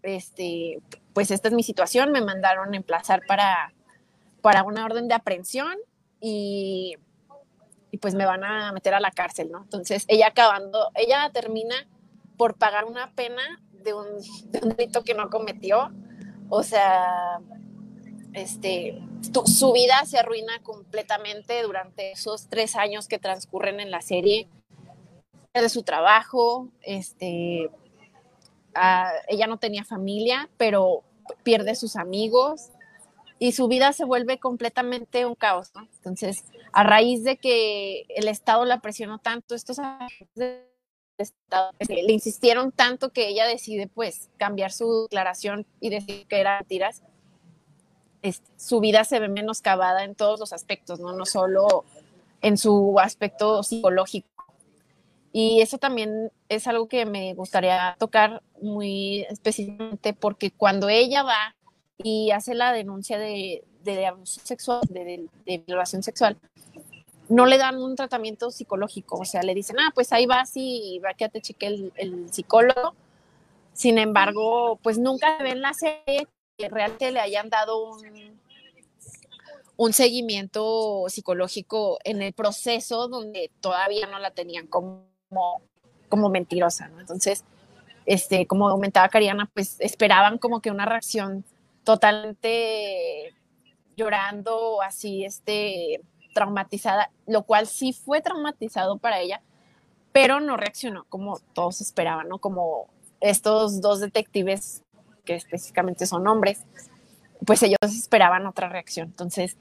[0.03, 0.79] este,
[1.13, 3.73] pues esta es mi situación, me mandaron a emplazar para,
[4.41, 5.75] para una orden de aprehensión
[6.19, 6.97] y,
[8.01, 9.63] pues me van a meter a la cárcel, ¿no?
[9.63, 11.75] Entonces ella acabando, ella termina
[12.37, 14.07] por pagar una pena de un,
[14.51, 15.91] delito que no cometió,
[16.49, 17.39] o sea,
[18.33, 19.01] este,
[19.45, 24.47] su vida se arruina completamente durante esos tres años que transcurren en la serie
[25.53, 27.71] de su trabajo, este,
[29.27, 31.03] ella no tenía familia, pero
[31.43, 32.69] pierde sus amigos
[33.39, 38.65] y su vida se vuelve completamente un caos, Entonces, a raíz de que el Estado
[38.65, 39.77] la presionó tanto, estos
[41.17, 46.39] Estado, este, le insistieron tanto que ella decide pues cambiar su declaración y decir que
[46.39, 47.01] eran mentiras,
[48.57, 51.13] su vida se ve menoscabada en todos los aspectos, ¿no?
[51.13, 51.85] No solo
[52.41, 54.36] en su aspecto psicológico,
[55.33, 61.55] y eso también es algo que me gustaría tocar muy específicamente porque cuando ella va
[61.97, 63.63] y hace la denuncia de,
[64.07, 66.37] abuso sexual, de, violación sexual,
[67.29, 70.99] no le dan un tratamiento psicológico, o sea, le dicen, ah, pues ahí vas y
[71.03, 72.95] va que te cheque el, psicólogo.
[73.73, 78.39] Sin embargo, pues nunca ven la serie que realmente le hayan dado un,
[79.75, 86.99] un seguimiento psicológico en el proceso donde todavía no la tenían como como, mentirosa, ¿no?
[86.99, 87.43] Entonces,
[88.05, 91.43] este, como comentaba Cariana, pues esperaban como que una reacción
[91.83, 93.33] totalmente
[93.95, 96.01] llorando, así, este,
[96.33, 99.41] traumatizada, lo cual sí fue traumatizado para ella,
[100.11, 102.39] pero no reaccionó como todos esperaban, ¿no?
[102.39, 102.87] Como
[103.19, 104.83] estos dos detectives,
[105.25, 106.63] que específicamente son hombres,
[107.45, 109.07] pues ellos esperaban otra reacción.
[109.07, 109.57] Entonces,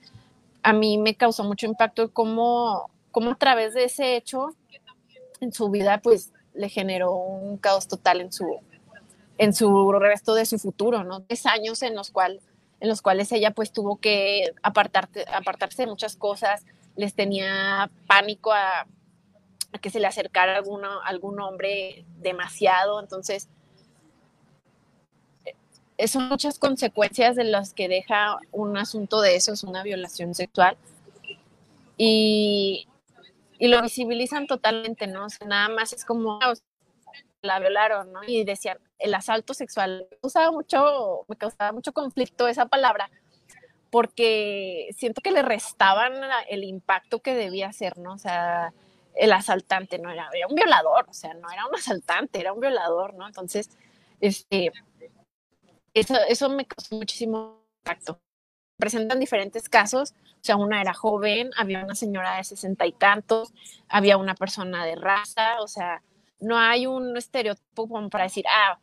[0.63, 4.51] a mí me causó mucho impacto cómo, cómo a través de ese hecho
[5.41, 8.61] en su vida, pues le generó un caos total en su,
[9.39, 11.23] en su resto de su futuro, ¿no?
[11.23, 12.41] Tres años en los, cual,
[12.81, 16.65] en los cuales ella pues tuvo que apartarse, apartarse de muchas cosas,
[16.97, 18.87] les tenía pánico a,
[19.81, 23.49] que se le acercara alguno, algún hombre demasiado, entonces
[25.99, 30.35] eh, son muchas consecuencias de las que deja un asunto de eso, es una violación
[30.35, 30.77] sexual.
[31.99, 32.89] Y,
[33.59, 35.27] y lo visibilizan totalmente, ¿no?
[35.47, 36.53] nada más es como ah,
[37.43, 38.21] la violaron, ¿no?
[38.27, 40.07] Y decían, el asalto sexual.
[40.11, 43.11] Me causaba mucho, me causaba mucho conflicto esa palabra,
[43.91, 46.13] porque siento que le restaban
[46.49, 48.15] el impacto que debía ser, ¿no?
[48.15, 48.73] O sea,
[49.15, 52.61] el asaltante no era, era un violador, o sea, no era un asaltante, era un
[52.61, 53.27] violador, ¿no?
[53.27, 53.71] Entonces,
[54.21, 54.73] este,
[55.95, 58.21] eso, eso me causó muchísimo impacto.
[58.79, 63.55] Presentan diferentes casos, o sea, una era joven, había una señora de sesenta y tantos,
[63.89, 66.03] había una persona de raza, o sea,
[66.41, 68.79] no hay un estereotipo como para decir, ah,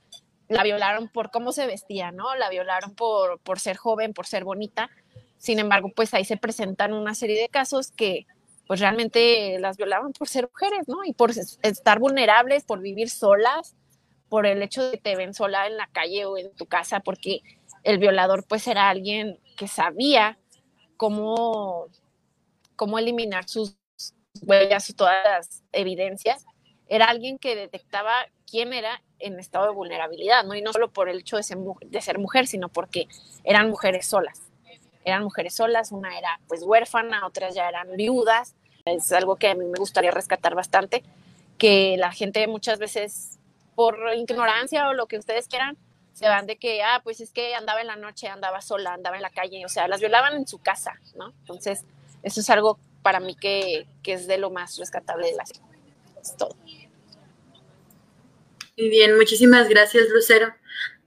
[0.49, 2.35] la violaron por cómo se vestía, ¿no?
[2.35, 4.89] La violaron por, por ser joven, por ser bonita.
[5.37, 8.25] Sin embargo, pues ahí se presentan una serie de casos que
[8.67, 11.03] pues realmente las violaban por ser mujeres, ¿no?
[11.05, 13.75] Y por estar vulnerables, por vivir solas,
[14.29, 17.01] por el hecho de que te ven sola en la calle o en tu casa,
[17.01, 17.41] porque
[17.83, 20.37] el violador pues era alguien que sabía
[20.97, 21.87] cómo,
[22.75, 23.77] cómo eliminar sus
[24.41, 26.45] huellas, todas las evidencias
[26.87, 28.13] era alguien que detectaba
[28.49, 30.53] quién era en estado de vulnerabilidad, ¿no?
[30.53, 33.07] Y no solo por el hecho de ser, de ser mujer, sino porque
[33.43, 34.41] eran mujeres solas.
[35.05, 38.55] Eran mujeres solas, una era pues huérfana, otras ya eran viudas.
[38.85, 41.03] Es algo que a mí me gustaría rescatar bastante,
[41.57, 43.39] que la gente muchas veces
[43.75, 45.77] por ignorancia o lo que ustedes quieran,
[46.13, 49.15] se van de que, ah, pues es que andaba en la noche, andaba sola, andaba
[49.15, 51.33] en la calle, o sea, las violaban en su casa, ¿no?
[51.41, 51.83] Entonces,
[52.21, 55.43] eso es algo para mí que, que es de lo más rescatable de la.
[56.21, 56.55] Es todo.
[58.77, 60.53] Muy bien, muchísimas gracias, Lucero.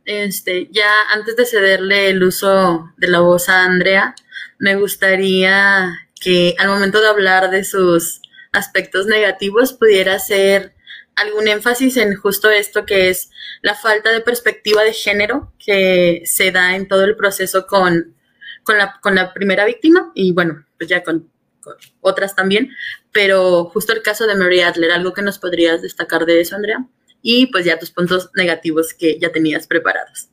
[0.04, 4.14] Este, ya antes de cederle el uso de la voz a Andrea,
[4.58, 8.20] me gustaría que al momento de hablar de sus
[8.52, 10.75] aspectos negativos pudiera hacer
[11.16, 13.30] algún énfasis en justo esto que es
[13.62, 18.14] la falta de perspectiva de género que se da en todo el proceso con,
[18.62, 18.76] con,
[19.14, 22.70] la, primera víctima y bueno, pues ya con, con, otras también,
[23.12, 26.86] pero justo el caso de Mary Adler, algo que nos podrías destacar de eso, Andrea
[27.28, 30.28] y pues ya tus puntos negativos que ya tenías preparados.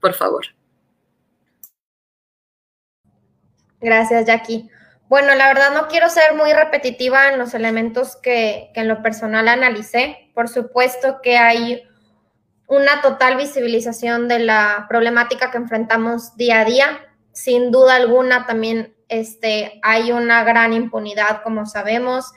[0.00, 0.46] Por favor.
[3.80, 4.70] Gracias, Jackie.
[5.08, 9.02] Bueno, la verdad no quiero ser muy repetitiva en los elementos que, que en lo
[9.02, 10.30] personal analicé.
[10.34, 11.82] Por supuesto que hay
[12.66, 17.00] una total visibilización de la problemática que enfrentamos día a día.
[17.32, 22.32] Sin duda alguna también este, hay una gran impunidad, como sabemos.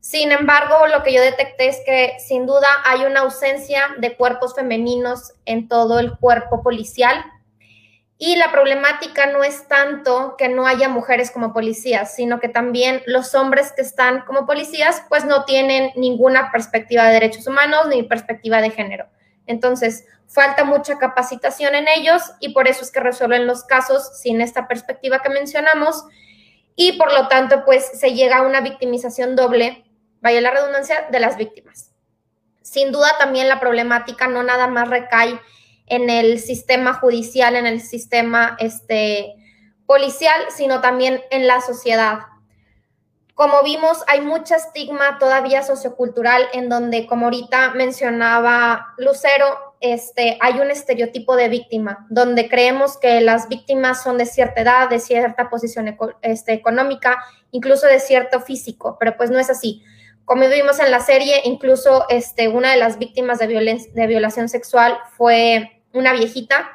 [0.00, 4.54] Sin embargo, lo que yo detecté es que sin duda hay una ausencia de cuerpos
[4.54, 7.24] femeninos en todo el cuerpo policial.
[8.18, 13.02] Y la problemática no es tanto que no haya mujeres como policías, sino que también
[13.06, 18.02] los hombres que están como policías pues no tienen ninguna perspectiva de derechos humanos ni
[18.02, 19.06] perspectiva de género.
[19.46, 24.40] Entonces, falta mucha capacitación en ellos y por eso es que resuelven los casos sin
[24.40, 26.04] esta perspectiva que mencionamos
[26.74, 29.84] y por lo tanto pues se llega a una victimización doble
[30.20, 31.92] vaya la redundancia, de las víctimas.
[32.62, 35.38] Sin duda también la problemática no nada más recae
[35.86, 39.34] en el sistema judicial, en el sistema este,
[39.86, 42.20] policial, sino también en la sociedad.
[43.34, 50.58] Como vimos, hay mucha estigma todavía sociocultural en donde, como ahorita mencionaba Lucero, este, hay
[50.58, 55.50] un estereotipo de víctima, donde creemos que las víctimas son de cierta edad, de cierta
[55.50, 59.84] posición este, económica, incluso de cierto físico, pero pues no es así.
[60.24, 64.98] Como vimos en la serie, incluso este, una de las víctimas de, de violación sexual
[65.16, 66.70] fue una viejita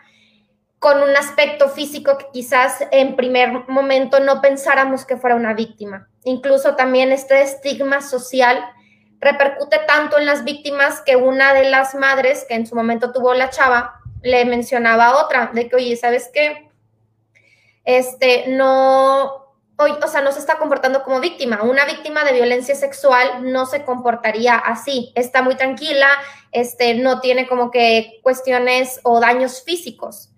[0.80, 6.10] con un aspecto físico que quizás en primer momento no pensáramos que fuera una víctima.
[6.24, 8.60] Incluso también este estigma social
[9.20, 13.36] repercute tanto en las víctimas que una de las madres que en su momento tuvo
[13.36, 16.72] la chava le mencionaba a otra de que, oye, ¿sabes qué?
[17.86, 19.41] Este, no,
[19.86, 21.64] o sea, no se está comportando como víctima.
[21.64, 25.12] Una víctima de violencia sexual no se comportaría así.
[25.16, 26.08] Está muy tranquila,
[26.52, 30.30] este, no tiene como que cuestiones o daños físicos.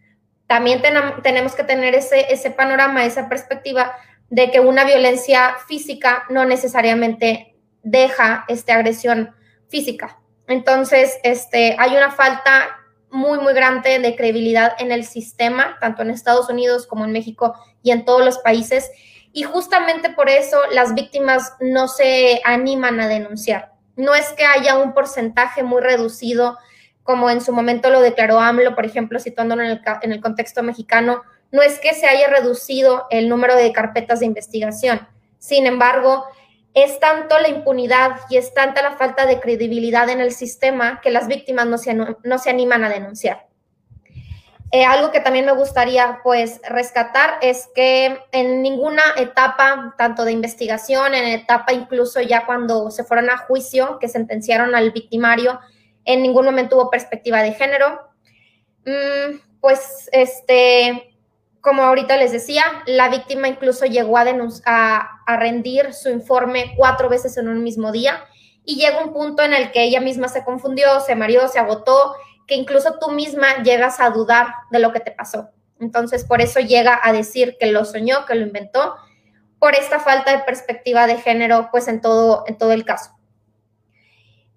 [0.46, 0.84] también
[1.24, 3.96] tenemos que tener ese, ese panorama, esa perspectiva
[4.30, 9.36] de que una violencia física no necesariamente deja este, agresión
[9.70, 10.20] física.
[10.48, 12.70] Entonces, este, hay una falta
[13.12, 17.54] muy, muy grande de credibilidad en el sistema, tanto en Estados Unidos como en México
[17.84, 18.90] y en todos los países.
[19.34, 23.74] Y justamente por eso las víctimas no se animan a denunciar.
[23.96, 26.58] No es que haya un porcentaje muy reducido,
[27.02, 30.64] como en su momento lo declaró AMLO, por ejemplo, situándolo en el, en el contexto
[30.64, 35.08] mexicano, no es que se haya reducido el número de carpetas de investigación.
[35.40, 36.26] Sin embargo,
[36.74, 41.12] es tanto la impunidad y es tanta la falta de credibilidad en el sistema que
[41.12, 43.48] las víctimas no se, no se animan a denunciar.
[44.76, 50.32] Eh, algo que también me gustaría pues rescatar es que en ninguna etapa, tanto de
[50.32, 55.60] investigación, en etapa incluso ya cuando se fueron a juicio, que sentenciaron al victimario,
[56.06, 58.02] en ningún momento hubo perspectiva de género.
[58.84, 61.16] Mm, pues este,
[61.62, 64.26] como ahorita les decía, la víctima incluso llegó a,
[65.28, 68.26] a, rendir su informe cuatro veces en un mismo día
[68.66, 72.16] y llega un punto en el que ella misma se confundió, se mareó, se agotó,
[72.48, 75.50] que incluso tú misma llegas a dudar de lo que te pasó.
[75.80, 78.96] Entonces, por eso llega a decir que lo soñó, que lo inventó,
[79.60, 83.12] por esta falta de perspectiva de género, pues en todo, en todo el caso.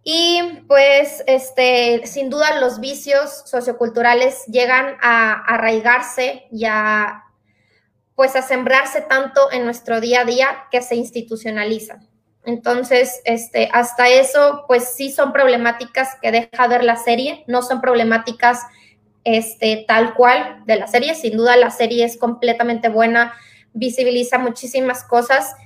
[0.02, 7.24] Y pues, este, sin duda, los vicios socioculturales llegan a, arraigarse y a,
[8.14, 12.08] pues, a sembrarse tanto en nuestro día a día que se institucionalizan.
[12.46, 17.80] Entonces, este, hasta eso, pues sí son problemáticas que deja ver la serie, no son
[17.80, 18.62] problemáticas
[19.24, 21.16] este, tal cual de la serie.
[21.16, 23.34] Sin duda, la serie es completamente buena,
[23.72, 25.56] visibiliza muchísimas cosas.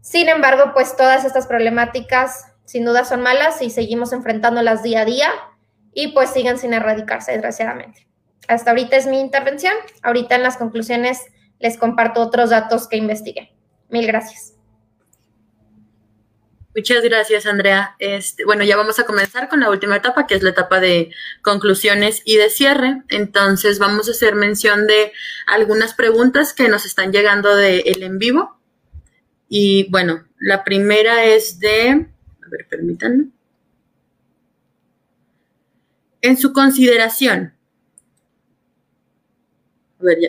[0.00, 5.04] Sin embargo, pues todas estas problemáticas sin duda son malas y seguimos enfrentándolas día a
[5.04, 5.30] día
[5.92, 8.06] y pues siguen sin erradicarse, desgraciadamente.
[8.46, 9.74] Hasta ahorita es mi intervención.
[10.02, 11.18] Ahorita en las conclusiones
[11.58, 13.52] les comparto otros datos que investigué.
[13.88, 14.57] Mil gracias.
[16.78, 17.96] Muchas gracias, Andrea.
[17.98, 21.10] Este, bueno, ya vamos a comenzar con la última etapa, que es la etapa de
[21.42, 23.02] conclusiones y de cierre.
[23.08, 25.10] Entonces, vamos a hacer mención de
[25.48, 28.60] algunas preguntas que nos están llegando de el en vivo.
[29.48, 33.24] Y bueno, la primera es de a ver, permítanme.
[36.20, 37.54] En su consideración,
[39.98, 40.28] a ver ya,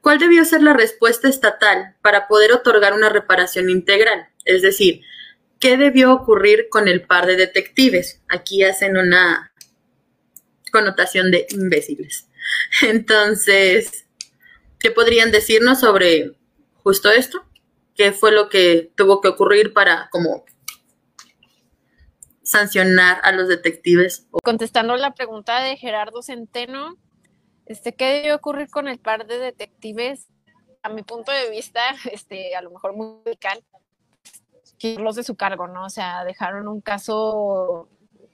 [0.00, 4.28] ¿cuál debió ser la respuesta estatal para poder otorgar una reparación integral?
[4.46, 5.02] Es decir,
[5.60, 8.22] ¿qué debió ocurrir con el par de detectives?
[8.28, 9.52] Aquí hacen una
[10.72, 12.28] connotación de imbéciles.
[12.82, 14.06] Entonces,
[14.80, 16.32] ¿qué podrían decirnos sobre
[16.82, 17.44] justo esto?
[17.94, 20.44] ¿Qué fue lo que tuvo que ocurrir para como
[22.50, 24.26] sancionar a los detectives.
[24.42, 26.96] Contestando la pregunta de Gerardo Centeno,
[27.66, 30.26] este, ¿qué debió ocurrir con el par de detectives?
[30.82, 31.80] A mi punto de vista,
[32.12, 33.62] este, a lo mejor muy radical,
[34.80, 35.84] quitarlos de su cargo, ¿no?
[35.84, 37.86] O sea, dejaron un caso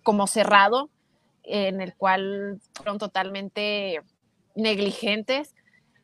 [0.04, 0.88] como cerrado,
[1.42, 4.00] en el cual fueron totalmente
[4.54, 5.54] negligentes.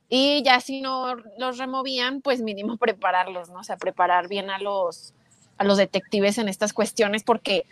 [0.09, 3.61] Y ya si no los removían, pues mínimo prepararlos, ¿no?
[3.61, 5.15] O sea, preparar bien a los,
[5.59, 7.65] a los detectives en estas cuestiones, porque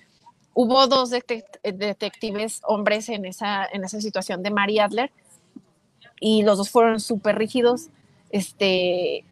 [0.54, 5.10] hubo dos detectives hombres en esa, en esa situación de Mary Adler
[6.20, 7.88] y los dos fueron súper rígidos,
[8.30, 9.24] este,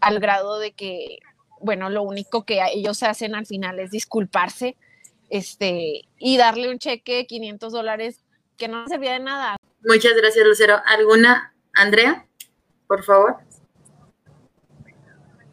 [0.00, 1.20] al grado de que,
[1.64, 4.76] bueno, lo único que ellos hacen al final es disculparse
[5.30, 8.20] este, y darle un cheque de 500 dólares
[8.56, 9.56] que no servía de nada.
[9.82, 10.80] Muchas gracias, Lucero.
[10.84, 12.26] ¿Alguna, Andrea,
[12.86, 13.38] por favor?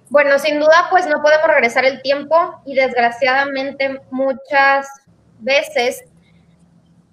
[0.09, 4.87] Bueno, sin duda, pues no podemos regresar el tiempo y desgraciadamente muchas
[5.39, 6.03] veces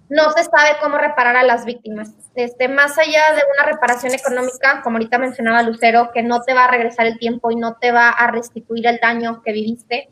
[0.09, 2.09] no se sabe cómo reparar a las víctimas.
[2.35, 6.65] Este, más allá de una reparación económica, como ahorita mencionaba Lucero, que no te va
[6.65, 10.09] a regresar el tiempo y no te va a restituir el daño que viviste,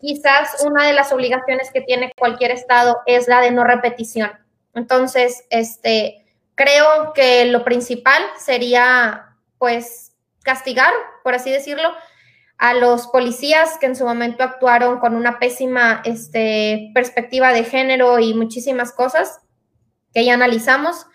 [0.00, 4.30] quizás una de las obligaciones que tiene cualquier estado es la de no repetición.
[4.74, 6.24] Entonces, este,
[6.54, 10.12] creo que lo principal sería, pues,
[10.42, 11.92] castigar, por así decirlo,
[12.62, 18.20] a los policías que en su momento actuaron con una pésima este, perspectiva de género
[18.20, 19.40] y muchísimas cosas
[20.14, 21.06] que ya analizamos.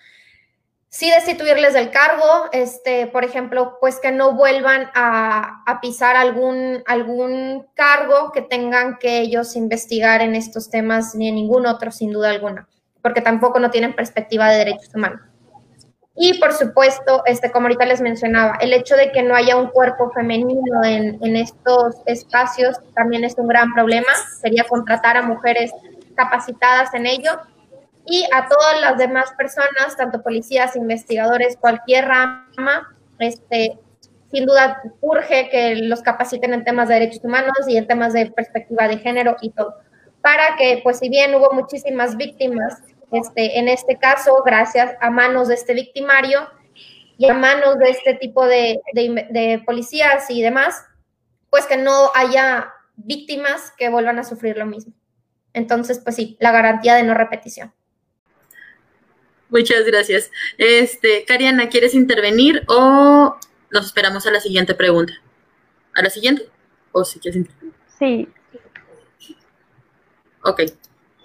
[0.90, 7.66] Sí destituirles del cargo, este, por ejemplo, pues que no vuelvan a, pisar algún, algún
[7.76, 12.30] cargo que tengan que ellos investigar en estos temas ni en ningún otro, sin duda
[12.30, 12.68] alguna,
[13.02, 15.22] porque tampoco no tienen perspectiva de derechos humanos.
[16.20, 19.68] Y por supuesto, este, como ahorita les mencionaba, el hecho de que no haya un
[19.68, 24.12] cuerpo femenino en, en estos espacios también es un gran problema.
[24.42, 25.72] Sería contratar a mujeres
[26.16, 27.40] capacitadas en ello.
[28.10, 33.78] y a todas las demás personas, tanto policías, investigadores, cualquier rama, este,
[34.32, 38.32] sin duda urge que los capaciten en temas de derechos humanos y en temas de
[38.32, 39.76] perspectiva de género y todo,
[40.22, 42.82] para que, pues si bien hubo muchísimas víctimas,
[43.12, 46.50] este, en este caso, gracias a manos de este victimario
[47.18, 50.86] y a manos de este tipo de, de policías y demás,
[51.50, 54.94] pues que no haya víctimas que vuelvan a sufrir lo mismo.
[55.54, 57.74] Entonces, pues sí, la garantía de no repetición.
[59.50, 60.30] Muchas gracias.
[60.58, 63.38] Este, Cariana, ¿quieres intervenir o
[63.72, 65.14] nos esperamos a la siguiente pregunta?
[65.96, 66.50] ¿A la siguiente?
[66.92, 67.74] ¿O si quieres intervenir?
[67.98, 68.30] Sí.
[70.44, 70.62] Ok.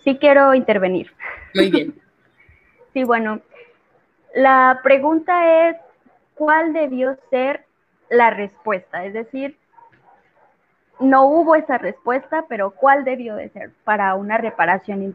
[0.04, 1.12] Sí quiero intervenir.
[1.54, 1.94] Muy bien.
[2.92, 3.40] sí, bueno,
[4.34, 5.76] la pregunta es,
[6.34, 7.64] ¿cuál debió ser
[8.08, 9.04] la respuesta?
[9.04, 9.56] Es decir,
[11.00, 15.14] no hubo esa respuesta, pero ¿cuál debió de ser para una reparación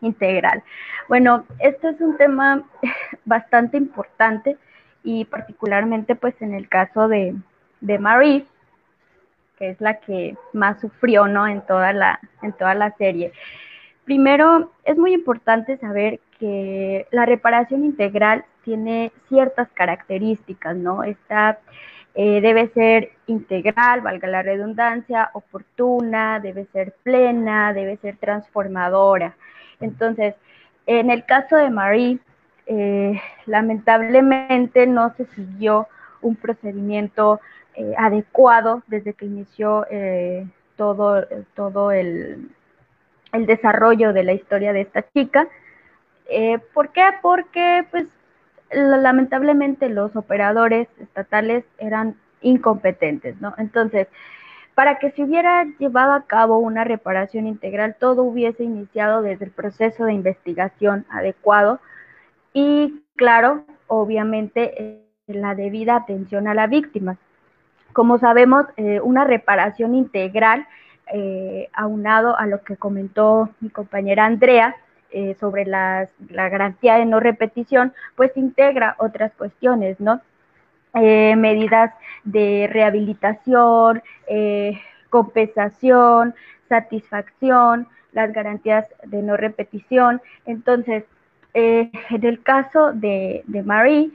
[0.00, 0.62] integral?
[1.08, 2.64] Bueno, esto es un tema
[3.24, 4.56] bastante importante
[5.02, 7.34] y particularmente pues en el caso de,
[7.80, 8.44] de
[9.56, 11.46] que es la que más sufrió, ¿no?
[11.46, 13.32] En toda la, en toda la serie.
[14.06, 21.02] Primero, es muy importante saber que la reparación integral tiene ciertas características, ¿no?
[21.02, 21.58] Está
[22.18, 29.36] eh, debe ser integral, valga la redundancia, oportuna, debe ser plena, debe ser transformadora.
[29.80, 30.34] Entonces,
[30.86, 32.18] en el caso de Marie,
[32.64, 35.88] eh, lamentablemente no se siguió
[36.22, 37.38] un procedimiento
[37.74, 39.84] eh, adecuado desde que inició
[40.76, 42.48] todo, todo el,
[43.32, 45.48] el, desarrollo de la historia de esta chica.
[46.74, 47.02] ¿Por qué?
[47.22, 48.06] Porque pues
[48.72, 53.54] lamentablemente los operadores estatales eran incompetentes, ¿no?
[53.58, 54.08] Entonces,
[54.74, 59.50] para que se hubiera llevado a cabo una reparación integral, todo hubiese iniciado desde el
[59.50, 61.80] proceso de investigación adecuado
[62.52, 67.16] y, claro, obviamente, eh, la debida atención a la víctima.
[67.92, 70.66] Como sabemos, eh, una reparación integral,
[71.12, 74.76] eh, aunado a lo que comentó mi compañera Andrea,
[75.10, 80.20] eh, sobre la garantía de no repetición, pues integra otras cuestiones, ¿no?
[80.98, 81.92] Eh, medidas
[82.24, 84.80] de rehabilitación, eh,
[85.10, 86.34] compensación,
[86.70, 90.22] satisfacción, las garantías de no repetición.
[90.46, 91.04] Entonces,
[91.52, 94.10] en el caso de, de Marie,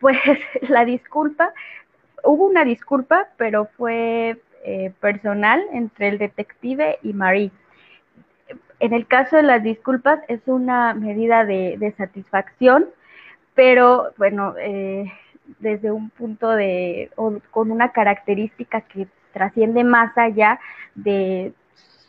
[0.00, 0.18] pues
[0.68, 1.52] la disculpa,
[2.24, 4.40] hubo una disculpa, pero fue
[5.00, 7.50] personal entre el detective y Marie
[8.82, 12.86] en el caso de las disculpas es una medida de, satisfacción,
[13.54, 15.04] pero bueno, eh,
[15.60, 20.58] desde un punto de, o con una característica que trasciende más allá
[20.96, 21.52] de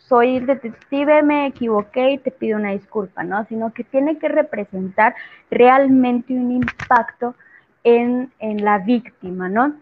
[0.07, 3.45] soy el detective, me equivoqué y te pido una disculpa, ¿no?
[3.45, 5.13] Sino que tiene que representar
[5.51, 7.35] realmente un impacto
[7.83, 9.75] en, en la víctima, ¿no?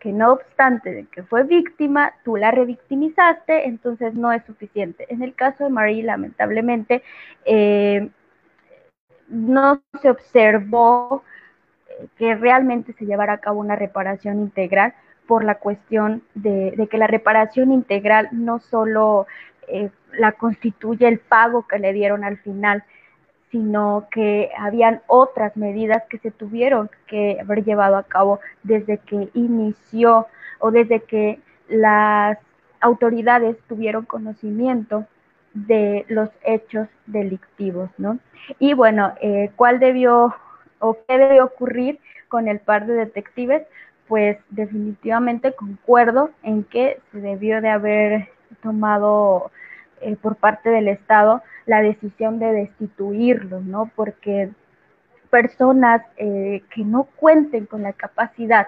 [0.00, 5.06] Que no obstante que fue víctima, tú la revictimizaste, entonces no es suficiente.
[5.08, 7.02] En el caso de Marie, lamentablemente,
[7.44, 8.08] eh,
[9.28, 11.24] no se observó
[11.88, 14.94] eh, que realmente se llevara a cabo una reparación integral
[15.26, 19.26] por la cuestión de, que la reparación integral no solo
[19.68, 22.84] eh, la constituye el pago que le dieron al final,
[23.52, 29.28] sino que habían otras medidas que se tuvieron que haber llevado a cabo desde que
[29.34, 30.26] inició
[30.58, 31.38] o desde que
[31.68, 32.38] las
[32.80, 35.06] autoridades tuvieron conocimiento
[35.52, 38.18] de los hechos delictivos, ¿no?
[38.58, 40.34] Y bueno, eh, ¿cuál debió
[40.78, 43.62] o qué debió ocurrir con el par de detectives?
[44.08, 48.28] Pues definitivamente concuerdo en que se debió de haber
[48.62, 49.50] tomado
[50.02, 53.90] eh, por parte del Estado la decisión de destituirlos, ¿no?
[53.94, 54.50] Porque
[55.30, 58.66] personas eh, que no cuenten con la capacidad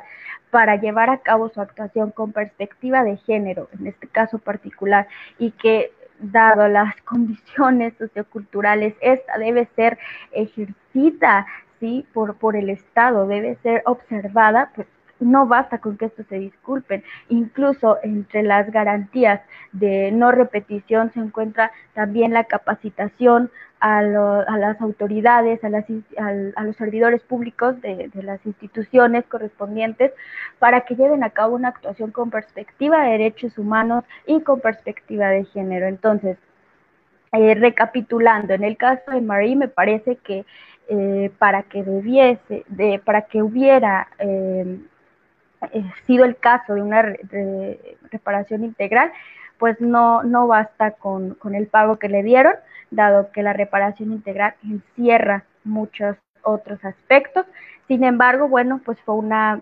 [0.51, 5.07] para llevar a cabo su actuación con perspectiva de género, en este caso particular,
[5.39, 9.99] y que dado las condiciones socioculturales, esta debe ser
[10.33, 11.47] ejercida,
[11.81, 12.07] ¿sí?
[12.15, 14.87] Por, por el Estado, debe ser observada, pues
[15.21, 17.03] no basta con que esto se disculpen.
[17.29, 19.41] Incluso entre las garantías
[19.73, 23.51] de no repetición se encuentra también la capacitación
[23.81, 30.13] a, las autoridades, a, los servidores públicos de, las instituciones correspondientes
[30.59, 35.29] para que lleven a cabo una actuación con perspectiva de derechos humanos y con perspectiva
[35.29, 35.87] de género.
[35.87, 36.39] Entonces,
[37.33, 40.47] eh, recapitulando, en el caso de Marie me parece que
[40.89, 44.79] eh, para que debiese, de, para que hubiera eh,
[46.07, 47.03] sido el caso de una
[48.11, 49.13] reparación integral,
[49.59, 52.55] pues no, no basta con, con el pago que le dieron,
[52.91, 57.47] dado que la reparación integral encierra muchos otros aspectos.
[57.89, 59.61] Sin embargo, bueno, pues fue una,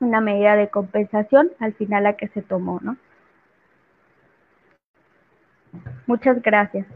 [0.00, 2.96] una medida de compensación al final la que se tomó, ¿no?
[6.06, 6.86] Muchas gracias.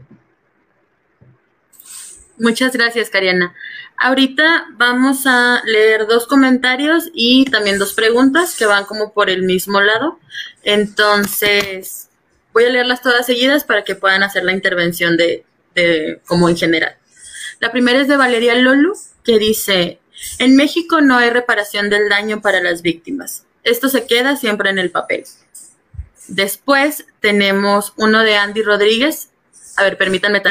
[2.39, 3.53] Muchas gracias, Cariana.
[3.97, 9.43] Ahorita vamos a leer dos comentarios y también dos preguntas que van como por el
[9.43, 10.19] mismo lado.
[10.63, 12.09] Entonces,
[12.53, 16.57] voy a leerlas todas seguidas para que puedan hacer la intervención de, de como en
[16.57, 16.97] general.
[17.59, 19.99] La primera es de Valeria Lolu, que dice,
[20.39, 23.45] en México no hay reparación del daño para las víctimas.
[23.63, 25.23] Esto se queda siempre en el papel.
[26.27, 29.29] Después tenemos uno de Andy Rodríguez.
[29.77, 30.41] A ver, permítanme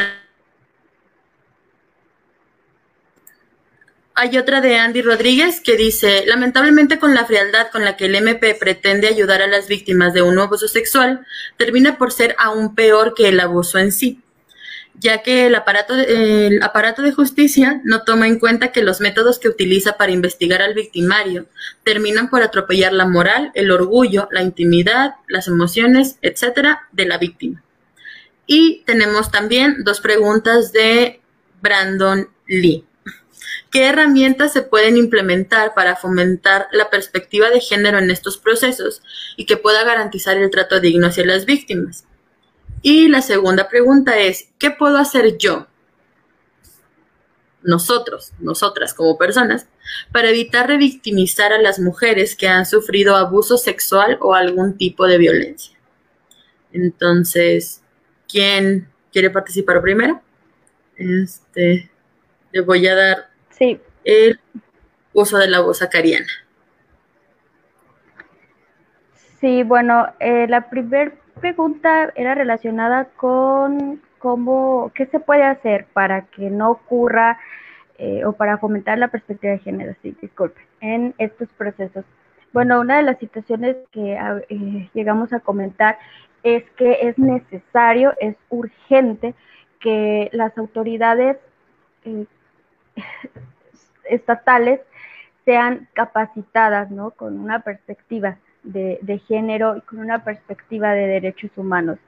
[4.15, 8.15] Hay otra de Andy Rodríguez que dice, lamentablemente con la frialdad con la que el
[8.15, 13.15] MP pretende ayudar a las víctimas de un abuso sexual, termina por ser aún peor
[13.15, 14.21] que el abuso en sí,
[14.95, 19.01] ya que el aparato, de, el aparato de justicia no toma en cuenta que los
[19.01, 21.47] métodos que utiliza para investigar al victimario
[21.83, 27.63] terminan por atropellar la moral, el orgullo, la intimidad, las emociones, etcétera, de la víctima.
[28.47, 31.23] Y tenemos también dos preguntas de
[31.63, 32.85] Brandon Lee.
[33.73, 39.03] ¿Qué herramientas se pueden implementar para fomentar la perspectiva de género en estos procesos
[39.39, 42.05] y que pueda garantizar el trato digno hacia las víctimas?
[42.83, 45.69] Y la segunda pregunta es, ¿qué puedo hacer yo,
[47.63, 49.67] nosotros, nosotras como personas,
[50.13, 55.17] para evitar revictimizar a las mujeres que han sufrido abuso sexual o algún tipo de
[55.17, 55.79] violencia?
[56.75, 57.81] Entonces,
[58.29, 60.21] ¿quién quiere participar primero?
[60.97, 61.91] Este,
[62.53, 63.32] le voy a dar
[63.63, 63.81] Sí.
[64.03, 64.41] El
[65.13, 66.27] uso de la voz acariana.
[69.41, 76.23] Sí, bueno, eh, la primera pregunta era relacionada con cómo, qué se puede hacer para
[76.23, 77.39] que no ocurra
[77.99, 82.05] eh, o para fomentar la perspectiva de género, sí, disculpe, en estos procesos.
[82.53, 85.99] Bueno, una de las situaciones que eh, llegamos a comentar
[86.43, 89.37] es que es necesario, es urgente
[89.79, 91.37] que las autoridades
[92.05, 92.27] eh,
[94.05, 94.81] estatales
[95.45, 97.11] sean capacitadas, ¿no?
[97.11, 101.99] Con una perspectiva de, género y con una perspectiva de derechos humanos.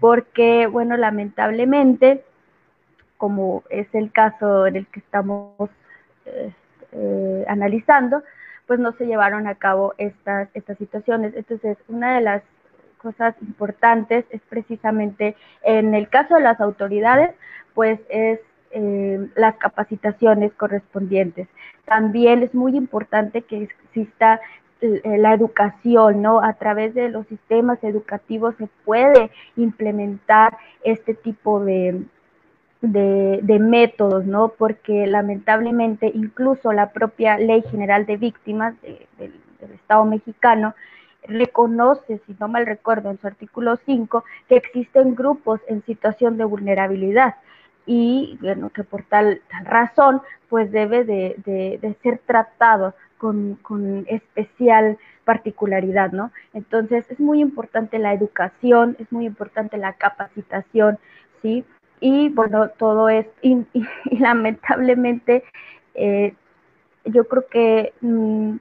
[0.00, 2.24] Porque, bueno, lamentablemente,
[3.16, 5.70] como es el caso en el que estamos
[6.26, 6.52] eh,
[6.92, 8.22] eh, analizando,
[8.66, 11.34] pues no se llevaron a cabo estas, estas situaciones.
[11.34, 12.42] Entonces, una de las
[12.98, 17.34] cosas importantes es precisamente en el caso de las autoridades,
[17.74, 18.38] pues es
[18.74, 21.46] eh, las capacitaciones correspondientes.
[21.84, 24.40] También es muy importante que exista
[24.80, 26.42] eh, la educación, ¿no?
[26.42, 32.02] A través de los sistemas educativos se puede implementar este tipo de,
[32.80, 34.48] de, métodos, ¿no?
[34.48, 40.74] Porque lamentablemente incluso la propia Ley General de Víctimas de, de, del Estado mexicano
[41.28, 46.44] reconoce, si no mal recuerdo, en su artículo 5, que existen grupos en situación de
[46.44, 47.36] vulnerabilidad
[47.86, 54.04] y bueno, que por tal, tal razón pues debe de, de, ser tratado con, con,
[54.08, 56.30] especial particularidad, ¿no?
[56.52, 60.98] Entonces es muy importante la educación, es muy importante la capacitación,
[61.40, 61.64] ¿sí?
[62.00, 63.64] Y bueno, todo es, y,
[64.10, 65.44] lamentablemente
[65.94, 66.34] eh,
[67.04, 68.56] yo creo que mmm,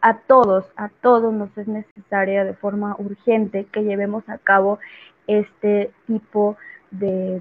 [0.00, 4.78] a todos, a todos nos es necesaria de forma urgente que llevemos a cabo
[5.26, 6.56] este tipo
[6.90, 7.40] de,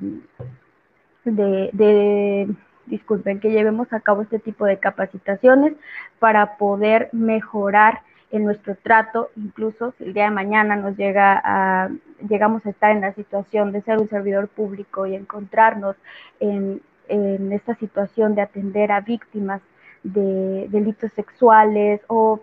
[1.25, 2.47] de, de,
[2.85, 5.73] disculpen, que llevemos a cabo este tipo de capacitaciones
[6.19, 8.01] para poder mejorar
[8.31, 11.89] en nuestro trato, incluso si el día de mañana nos llega a,
[12.27, 15.97] llegamos a estar en la situación de ser un servidor público y encontrarnos
[16.39, 19.61] en, en esta situación de atender a víctimas
[20.03, 22.39] de delitos sexuales o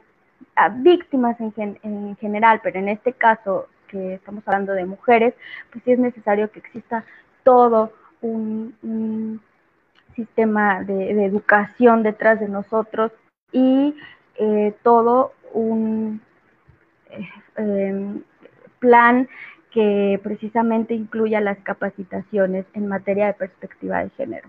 [0.55, 5.35] a víctimas en, gen, en general, pero en este caso que estamos hablando de mujeres,
[5.73, 7.05] pues sí es necesario que exista
[7.43, 9.41] todo un, un
[10.15, 13.13] sistema de, de, educación detrás de nosotros
[13.53, 13.95] y
[14.37, 16.21] eh, todo un
[17.11, 18.21] eh, eh,
[18.79, 19.29] plan
[19.73, 24.49] que precisamente incluya las capacitaciones en materia de perspectiva de género.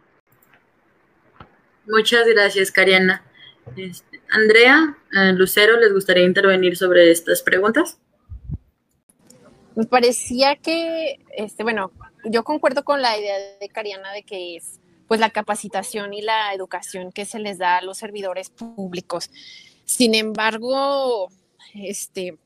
[1.87, 3.23] Muchas gracias, Cariana.
[3.75, 7.99] Este, Andrea, eh, Lucero, ¿les gustaría intervenir sobre estas preguntas?
[9.75, 11.91] Me parecía que, este, bueno,
[12.25, 16.53] yo concuerdo con la idea de Cariana de que es pues la capacitación y la
[16.53, 19.31] educación que se les da a los servidores públicos.
[19.85, 21.29] Sin embargo,
[21.73, 22.37] este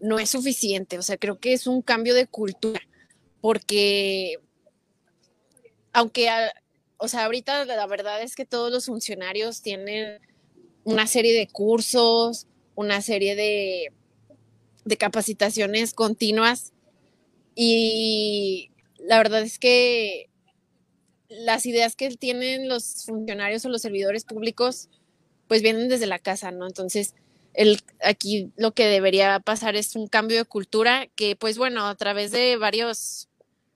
[0.00, 0.96] no es suficiente.
[0.96, 2.80] O sea, creo que es un cambio de cultura,
[3.40, 4.38] porque
[5.92, 6.28] aunque,
[6.98, 10.20] o sea, ahorita la verdad es que todos los funcionarios tienen
[10.84, 13.92] una serie de cursos, una serie de,
[14.84, 16.72] de capacitaciones continuas
[17.60, 20.30] y la verdad es que
[21.28, 24.88] las ideas que tienen los funcionarios o los servidores públicos
[25.48, 26.68] pues vienen desde la casa, ¿no?
[26.68, 27.16] Entonces,
[27.54, 31.96] el, aquí lo que debería pasar es un cambio de cultura que, pues bueno, a
[31.96, 33.28] través de varios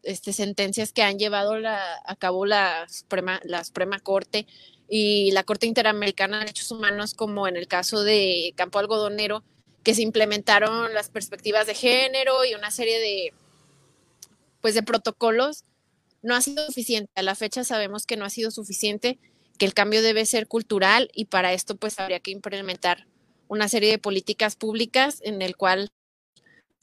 [0.05, 4.47] este, sentencias que han llevado a cabo la Suprema, la Suprema Corte
[4.89, 9.43] y la Corte Interamericana de Derechos Humanos, como en el caso de Campo Algodonero,
[9.83, 13.33] que se implementaron las perspectivas de género y una serie de,
[14.62, 15.64] pues, de protocolos,
[16.22, 17.10] no ha sido suficiente.
[17.16, 19.18] A la fecha sabemos que no ha sido suficiente,
[19.58, 23.06] que el cambio debe ser cultural y para esto pues habría que implementar
[23.48, 25.90] una serie de políticas públicas en el cual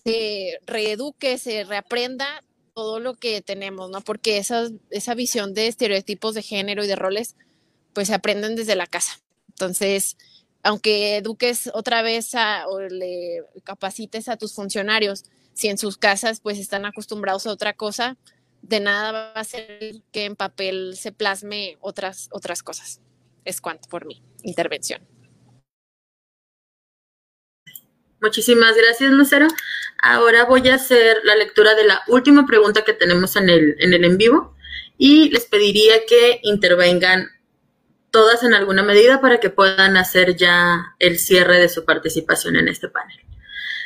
[0.03, 2.43] se reeduque, se reaprenda
[2.75, 4.01] todo lo que tenemos, ¿no?
[4.01, 7.35] Porque esa, esa visión de estereotipos de género y de roles,
[7.93, 9.19] pues se aprenden desde la casa.
[9.49, 10.15] Entonces,
[10.63, 12.31] aunque eduques otra vez
[12.67, 15.25] o le capacites a tus funcionarios,
[15.59, 18.15] si en sus casas pues están acostumbrados a otra cosa,
[18.61, 23.01] de nada va a ser que en papel se plasme otras, otras cosas.
[23.43, 25.01] Es cuanto por mi intervención.
[28.21, 29.47] Muchísimas gracias, Lucero.
[30.01, 33.93] Ahora voy a hacer la lectura de la última pregunta que tenemos en el en,
[33.93, 34.55] el en vivo
[34.97, 37.31] y les pediría que intervengan
[38.11, 42.69] todas en alguna medida para que puedan hacer ya el cierre de su participación en
[42.69, 43.19] este panel.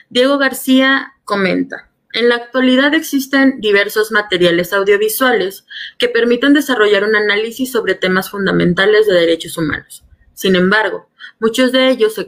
[0.09, 5.65] Diego García comenta, en la actualidad existen diversos materiales audiovisuales
[5.97, 10.03] que permiten desarrollar un análisis sobre temas fundamentales de derechos humanos.
[10.33, 11.09] Sin embargo,
[11.43, 12.21] Muchos de ellos se,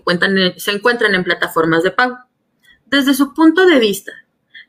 [0.71, 2.17] encuentran en plataformas de pago.
[2.85, 4.11] Desde su punto de vista,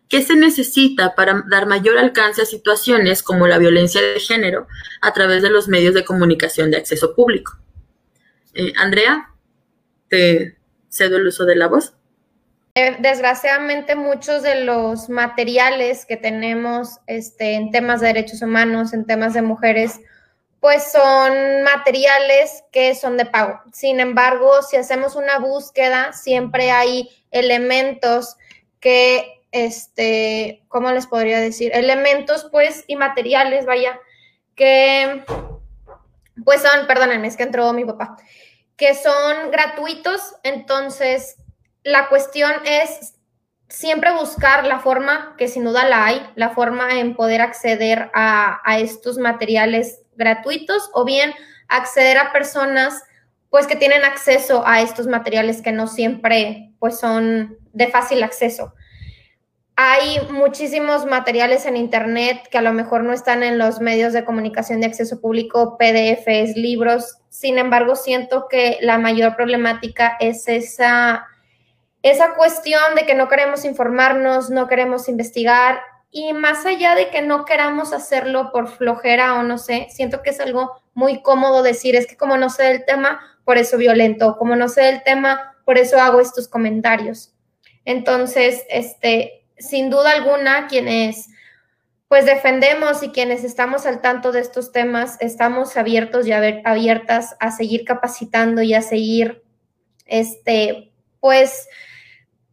[0.08, 4.68] ¿qué se necesita para dar mayor alcance a situaciones como la violencia de género
[5.00, 7.58] a través de los medios de comunicación de acceso público?
[8.54, 9.34] Eh, Andrea,
[10.08, 10.56] te
[10.88, 11.94] cedo el uso de la voz.
[12.78, 19.06] Eh, desgraciadamente muchos de los materiales que tenemos este, en temas de derechos humanos, en
[19.06, 19.98] temas de mujeres,
[20.60, 23.62] pues son materiales que son de pago.
[23.72, 28.36] Sin embargo, si hacemos una búsqueda, siempre hay elementos
[28.78, 31.70] que, este, ¿cómo les podría decir?
[31.74, 33.98] Elementos, pues, y materiales, vaya,
[34.54, 35.24] que,
[36.44, 38.18] pues son, perdónenme, es que entró mi papá,
[38.76, 40.34] que son gratuitos.
[40.42, 41.36] Entonces,
[41.86, 43.14] la cuestión es
[43.68, 48.60] siempre buscar la forma, que sin duda la hay, la forma en poder acceder a,
[48.80, 51.32] estos materiales gratuitos o bien
[51.68, 53.04] acceder a personas
[53.50, 58.74] pues que tienen acceso a estos materiales que no siempre pues son de fácil acceso.
[59.76, 64.24] Hay muchísimos materiales en internet que a lo mejor no están en los medios de
[64.24, 67.18] comunicación de acceso público, PDFs, libros.
[67.28, 71.26] Sin embargo, siento que la mayor problemática es esa,
[72.10, 75.80] esa cuestión de que no queremos informarnos, no queremos investigar
[76.10, 80.30] y más allá de que no queramos hacerlo por flojera o no sé, siento que
[80.30, 84.36] es algo muy cómodo decir, es que como no sé del tema, por eso violento,
[84.38, 87.34] como no sé del tema, por eso hago estos comentarios.
[87.84, 91.28] Entonces, este, sin duda alguna, quienes
[92.08, 97.50] pues defendemos y quienes estamos al tanto de estos temas, estamos abiertos y abiertas a
[97.50, 99.42] seguir capacitando y a seguir,
[100.06, 101.68] este, pues,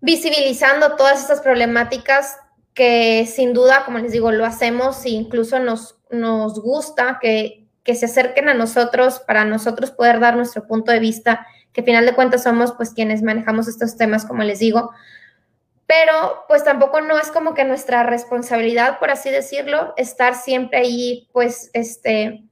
[0.04, 2.36] visibilizando todas estas problemáticas
[2.74, 7.96] que sin duda, como les digo, lo hacemos e incluso nos, nos gusta que, que
[7.96, 12.06] se acerquen a nosotros para nosotros poder dar nuestro punto de vista, que al final
[12.06, 14.92] de cuentas somos pues quienes manejamos estos temas, como les digo,
[15.88, 21.30] pero pues tampoco no es como que nuestra responsabilidad, por así decirlo, estar siempre ahí
[21.32, 22.44] pues este,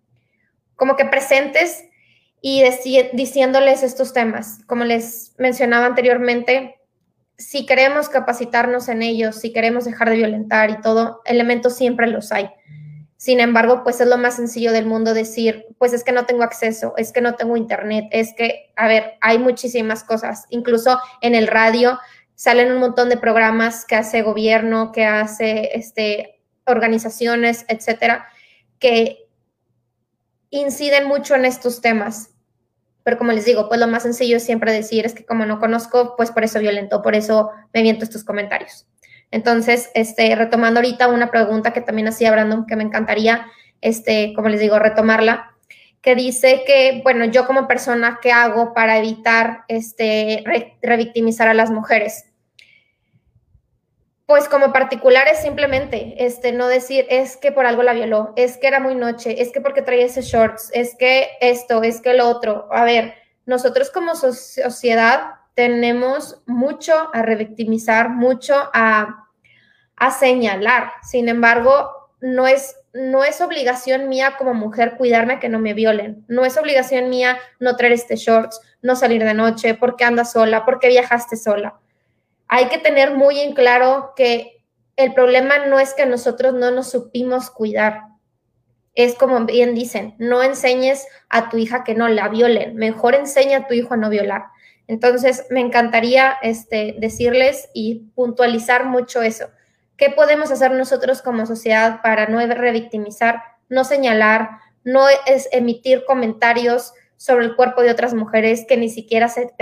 [0.78, 1.84] como que presentes
[2.39, 2.64] y
[3.12, 4.60] diciéndoles estos temas.
[4.68, 6.80] Como les mencionaba anteriormente,
[7.41, 12.31] si queremos capacitarnos en ellos, si queremos dejar de violentar y todo, elementos siempre los
[12.31, 12.49] hay.
[13.17, 16.43] Sin embargo, pues es lo más sencillo del mundo decir, pues es que no tengo
[16.43, 20.45] acceso, es que no tengo internet, es que, a ver, hay muchísimas cosas.
[20.49, 21.99] Incluso en el radio
[22.35, 28.25] salen un montón de programas que hace gobierno, que hace este, organizaciones, etcétera,
[28.79, 29.27] que
[30.49, 32.31] inciden mucho en estos temas.
[33.04, 35.60] Pero como les digo, pues lo más sencillo es siempre decir, es que como no
[35.60, 38.88] conozco, pues por eso violento, por eso me viento estos comentarios.
[39.32, 43.47] Entonces, este, retomando ahorita una pregunta que también hacía Brandon, que me encantaría,
[43.80, 45.52] este, como les digo, retomarla,
[46.02, 50.43] que dice que, bueno, yo como persona, ¿qué hago para evitar este,
[50.82, 52.26] revictimizar a las mujeres?
[54.32, 58.67] Pues como particulares simplemente, este, no decir, es que por algo la violó, es que
[58.67, 62.29] era muy noche, es que porque traía ese shorts, es que esto, es que lo
[62.29, 62.69] otro.
[62.71, 63.13] A ver,
[63.45, 69.27] nosotros como sociedad tenemos mucho a revictimizar, mucho a,
[70.17, 70.93] señalar.
[71.03, 71.89] Sin embargo,
[72.21, 76.23] no es, no es obligación mía como mujer cuidarme que no me violen.
[76.29, 80.63] No es obligación mía no traer este shorts, no salir de noche, porque andas sola,
[80.63, 81.80] porque viajaste sola.
[82.54, 84.66] Hay que tener muy en claro que
[84.97, 88.02] el problema no es que nosotros no nos supimos cuidar.
[88.93, 93.60] Es como bien dicen, no enseñes a tu hija que no la violen, mejor enseña
[93.60, 94.47] a tu hijo a no violar.
[94.88, 99.47] Entonces, me encantaría este, decirles y puntualizar mucho eso.
[99.95, 104.49] ¿Qué podemos hacer nosotros como sociedad para no revictimizar, no señalar,
[104.84, 109.54] no es emitir comentarios sobre el cuerpo de otras mujeres que ni siquiera se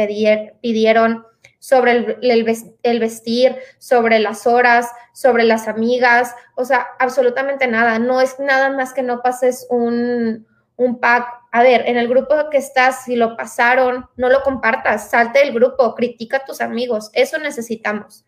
[0.62, 1.28] pidieron,
[1.60, 8.00] sobre el, vestir, sobre las horas, sobre las amigas, o sea, absolutamente nada.
[8.00, 10.48] No es nada más que no pases un,
[10.78, 11.28] un pack.
[11.52, 15.54] A ver, en el grupo que estás, si lo pasaron, no lo compartas, salte del
[15.54, 18.26] grupo, critica a tus amigos, eso necesitamos.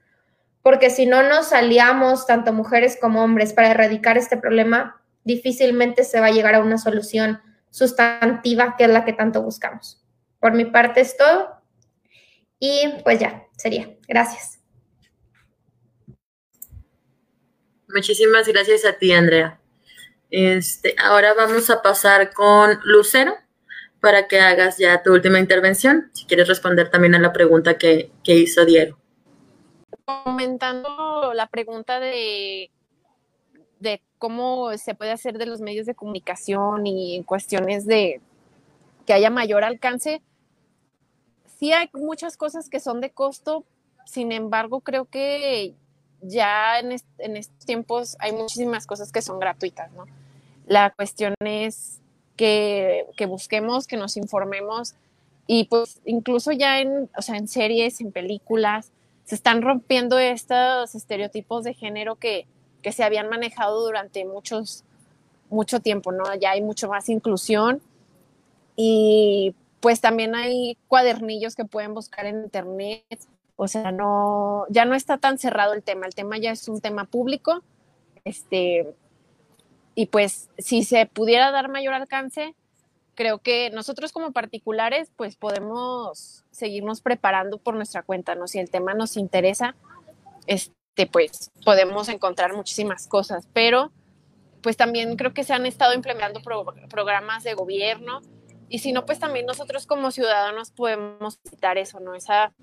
[0.62, 6.20] Porque si no nos aliamos, tanto mujeres como hombres, para erradicar este problema, difícilmente se
[6.20, 10.04] va a llegar a una solución sustantiva, que es la que tanto buscamos.
[10.40, 11.61] Por mi parte es todo.
[12.64, 13.90] Y pues ya, sería.
[14.08, 14.60] Gracias.
[17.90, 19.60] Muchísimas gracias a ti, Andrea.
[20.30, 23.34] Este, ahora vamos a pasar con Lucero
[24.00, 28.12] para que hagas ya tu última intervención, si quieres responder también a la pregunta que,
[28.24, 28.98] que hizo Diego.
[30.06, 32.70] Comentando la pregunta de,
[33.80, 38.22] de cómo se puede hacer de los medios de comunicación y en cuestiones de
[39.08, 40.22] que haya mayor alcance,
[41.62, 43.64] sí hay muchas cosas que son de costo,
[44.08, 45.76] sin embargo, creo que
[46.24, 49.92] ya en, estos tiempos hay muchísimas cosas que son gratuitas.
[50.66, 52.00] La cuestión es
[52.36, 54.96] que, busquemos, que nos informemos
[55.46, 58.92] y pues incluso ya en, o sea, en series, en películas,
[59.26, 62.48] se están rompiendo estos estereotipos de género que,
[62.82, 64.84] que se habían manejado durante muchos,
[65.52, 66.24] mucho tiempo, ¿no?
[66.34, 67.84] Ya hay mucho más inclusión
[68.76, 73.04] y pues también hay cuadernillos que pueden buscar en internet.
[73.56, 76.06] O sea, no, ya no está tan cerrado el tema.
[76.06, 77.64] El tema ya es un tema público.
[78.24, 78.94] Este,
[79.96, 82.56] y pues si se pudiera dar mayor alcance,
[83.16, 88.48] creo que nosotros como particulares, pues podemos seguirnos preparando por nuestra cuenta, ¿no?
[88.48, 89.76] Si el tema nos interesa,
[90.46, 93.92] este, pues podemos encontrar muchísimas cosas, pero
[94.62, 96.42] pues también creo que se han estado implementando
[96.88, 98.22] programas de gobierno
[98.72, 102.16] y si no, pues también nosotros como ciudadanos podemos citar eso, ¿no?
[102.16, 102.54] Esa,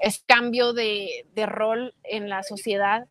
[0.00, 3.08] es cambio de, de, rol en la sociedad,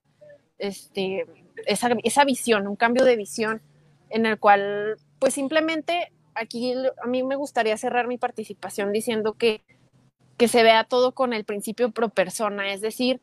[0.57, 1.25] este,
[1.65, 3.61] esa, esa visión, un cambio de visión
[4.09, 9.61] en el cual, pues simplemente aquí a mí me gustaría cerrar mi participación diciendo que,
[10.37, 13.19] que se vea todo con el principio pro persona, es decir,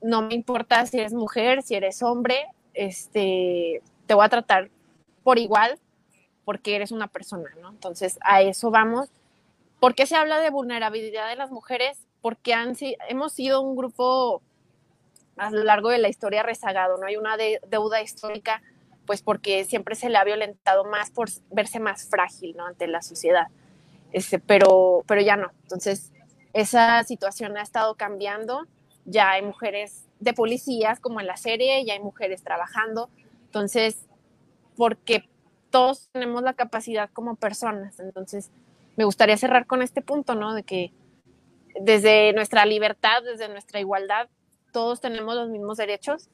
[0.00, 4.70] no me importa si eres mujer, si eres hombre, este, te voy a tratar
[5.22, 5.78] por igual
[6.44, 7.70] porque eres una persona, ¿no?
[7.70, 9.08] Entonces, a eso vamos.
[9.80, 12.06] ¿Por qué se habla de vulnerabilidad de las mujeres?
[12.22, 12.74] Porque han,
[13.08, 14.42] hemos sido un grupo
[15.36, 17.06] a lo largo de la historia rezagado, ¿no?
[17.06, 18.62] Hay una deuda histórica,
[19.06, 22.66] pues porque siempre se le ha violentado más por verse más frágil, ¿no?
[22.66, 23.48] Ante la sociedad.
[24.12, 25.50] Este, pero, pero ya no.
[25.62, 26.12] Entonces,
[26.52, 28.66] esa situación ha estado cambiando.
[29.04, 33.10] Ya hay mujeres de policías, como en la serie, ya hay mujeres trabajando.
[33.46, 34.06] Entonces,
[34.76, 35.28] porque
[35.74, 37.98] todos tenemos la capacidad como personas.
[37.98, 38.52] Entonces,
[38.94, 40.54] me gustaría cerrar con este punto, ¿no?
[40.54, 40.92] De que
[41.80, 44.28] desde nuestra libertad, desde nuestra igualdad,
[44.72, 46.28] todos tenemos los mismos derechos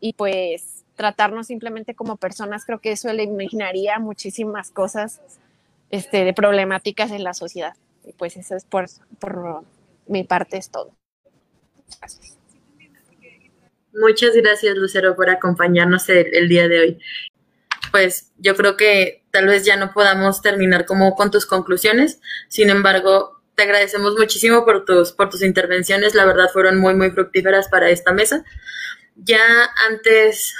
[0.00, 5.20] y pues tratarnos simplemente como personas, creo que eso eliminaría muchísimas cosas
[5.90, 7.74] este, de problemáticas en la sociedad.
[8.02, 8.86] Y pues eso es por,
[9.18, 9.62] por
[10.06, 10.94] mi parte es todo.
[12.00, 12.38] Gracias.
[13.92, 16.98] Muchas gracias, Lucero, por acompañarnos el día de hoy
[17.90, 22.20] pues yo creo que tal vez ya no podamos terminar como con tus conclusiones.
[22.48, 26.14] Sin embargo, te agradecemos muchísimo por tus, por tus intervenciones.
[26.14, 28.44] La verdad fueron muy, muy fructíferas para esta mesa.
[29.16, 29.40] Ya
[29.88, 30.54] antes,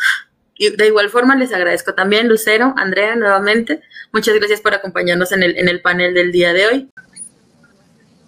[0.58, 3.82] de igual forma, les agradezco también, Lucero, Andrea, nuevamente.
[4.12, 6.90] Muchas gracias por acompañarnos en el, en el panel del día de hoy.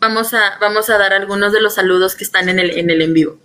[0.01, 3.03] Vamos a, vamos a dar algunos de los saludos que están en el en, el
[3.03, 3.39] en vivo.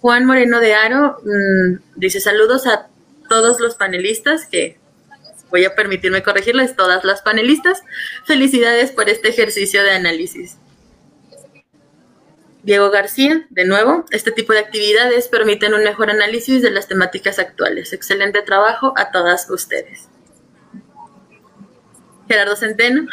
[0.00, 2.88] Juan Moreno de Aro mm, dice saludos a
[3.28, 4.78] todos los panelistas, que
[5.50, 7.82] voy a permitirme corregirles, todas las panelistas,
[8.26, 10.58] felicidades por este ejercicio de análisis.
[12.64, 17.38] Diego García, de nuevo, este tipo de actividades permiten un mejor análisis de las temáticas
[17.38, 17.92] actuales.
[17.92, 20.08] Excelente trabajo a todas ustedes.
[22.26, 23.06] Gerardo Centeno,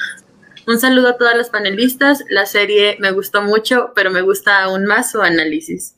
[0.68, 2.24] un saludo a todas las panelistas.
[2.30, 5.96] La serie me gustó mucho, pero me gusta aún más su análisis.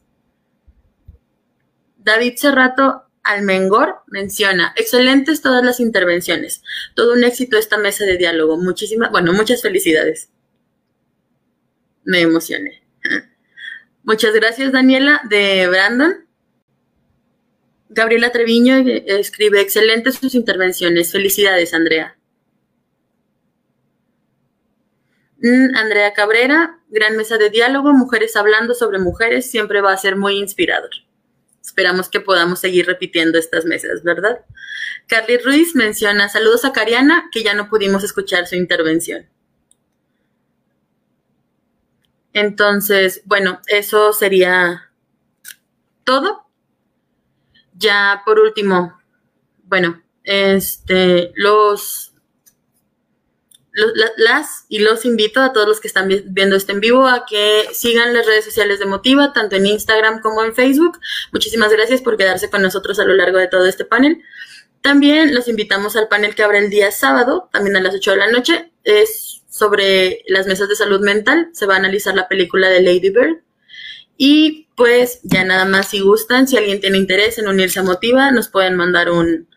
[1.98, 6.62] David Cerrato Almengor menciona, excelentes todas las intervenciones,
[6.94, 10.30] todo un éxito esta mesa de diálogo, muchísimas, bueno, muchas felicidades.
[12.04, 12.84] Me emocioné.
[14.04, 16.28] Muchas gracias, Daniela, de Brandon.
[17.88, 22.18] Gabriela Treviño escribe, excelentes sus intervenciones, felicidades, Andrea.
[25.38, 30.16] Mm, Andrea Cabrera, gran mesa de diálogo, mujeres hablando sobre mujeres, siempre va a ser
[30.16, 30.90] muy inspirador.
[31.64, 34.42] Esperamos que podamos seguir repitiendo estas mesas, ¿verdad?
[35.08, 39.30] Carly Ruiz menciona saludos a Cariana, que ya no pudimos escuchar su intervención.
[42.34, 44.92] Entonces, bueno, eso sería
[46.04, 46.46] todo.
[47.76, 49.00] Ya por último,
[49.64, 52.13] bueno, este, los
[54.18, 57.68] las y los invito a todos los que están viendo este en vivo a que
[57.74, 61.00] sigan las redes sociales de Motiva, tanto en Instagram como en Facebook.
[61.32, 64.22] Muchísimas gracias por quedarse con nosotros a lo largo de todo este panel.
[64.82, 68.18] También los invitamos al panel que abre el día sábado, también a las 8 de
[68.18, 68.72] la noche.
[68.84, 71.50] Es sobre las mesas de salud mental.
[71.54, 73.42] Se va a analizar la película de Lady Bird.
[74.18, 78.30] Y pues ya nada más si gustan, si alguien tiene interés en unirse a Motiva,
[78.32, 79.48] nos pueden mandar un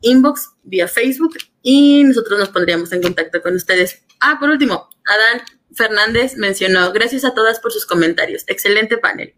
[0.00, 4.02] inbox vía Facebook y nosotros nos pondríamos en contacto con ustedes.
[4.20, 5.42] Ah, por último, Adán
[5.74, 9.34] Fernández mencionó, gracias a todas por sus comentarios, excelente panel.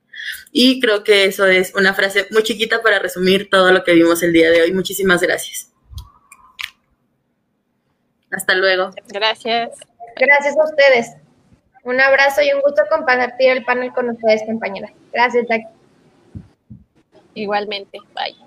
[0.52, 4.22] Y creo que eso es una frase muy chiquita para resumir todo lo que vimos
[4.22, 4.72] el día de hoy.
[4.72, 5.70] Muchísimas gracias.
[8.30, 8.90] Hasta luego.
[9.08, 9.70] Gracias.
[10.16, 11.08] Gracias a ustedes.
[11.84, 14.90] Un abrazo y un gusto compartir el panel con ustedes, compañera.
[15.12, 15.66] Gracias, Jackie.
[17.34, 17.98] Igualmente.
[18.14, 18.43] Bye.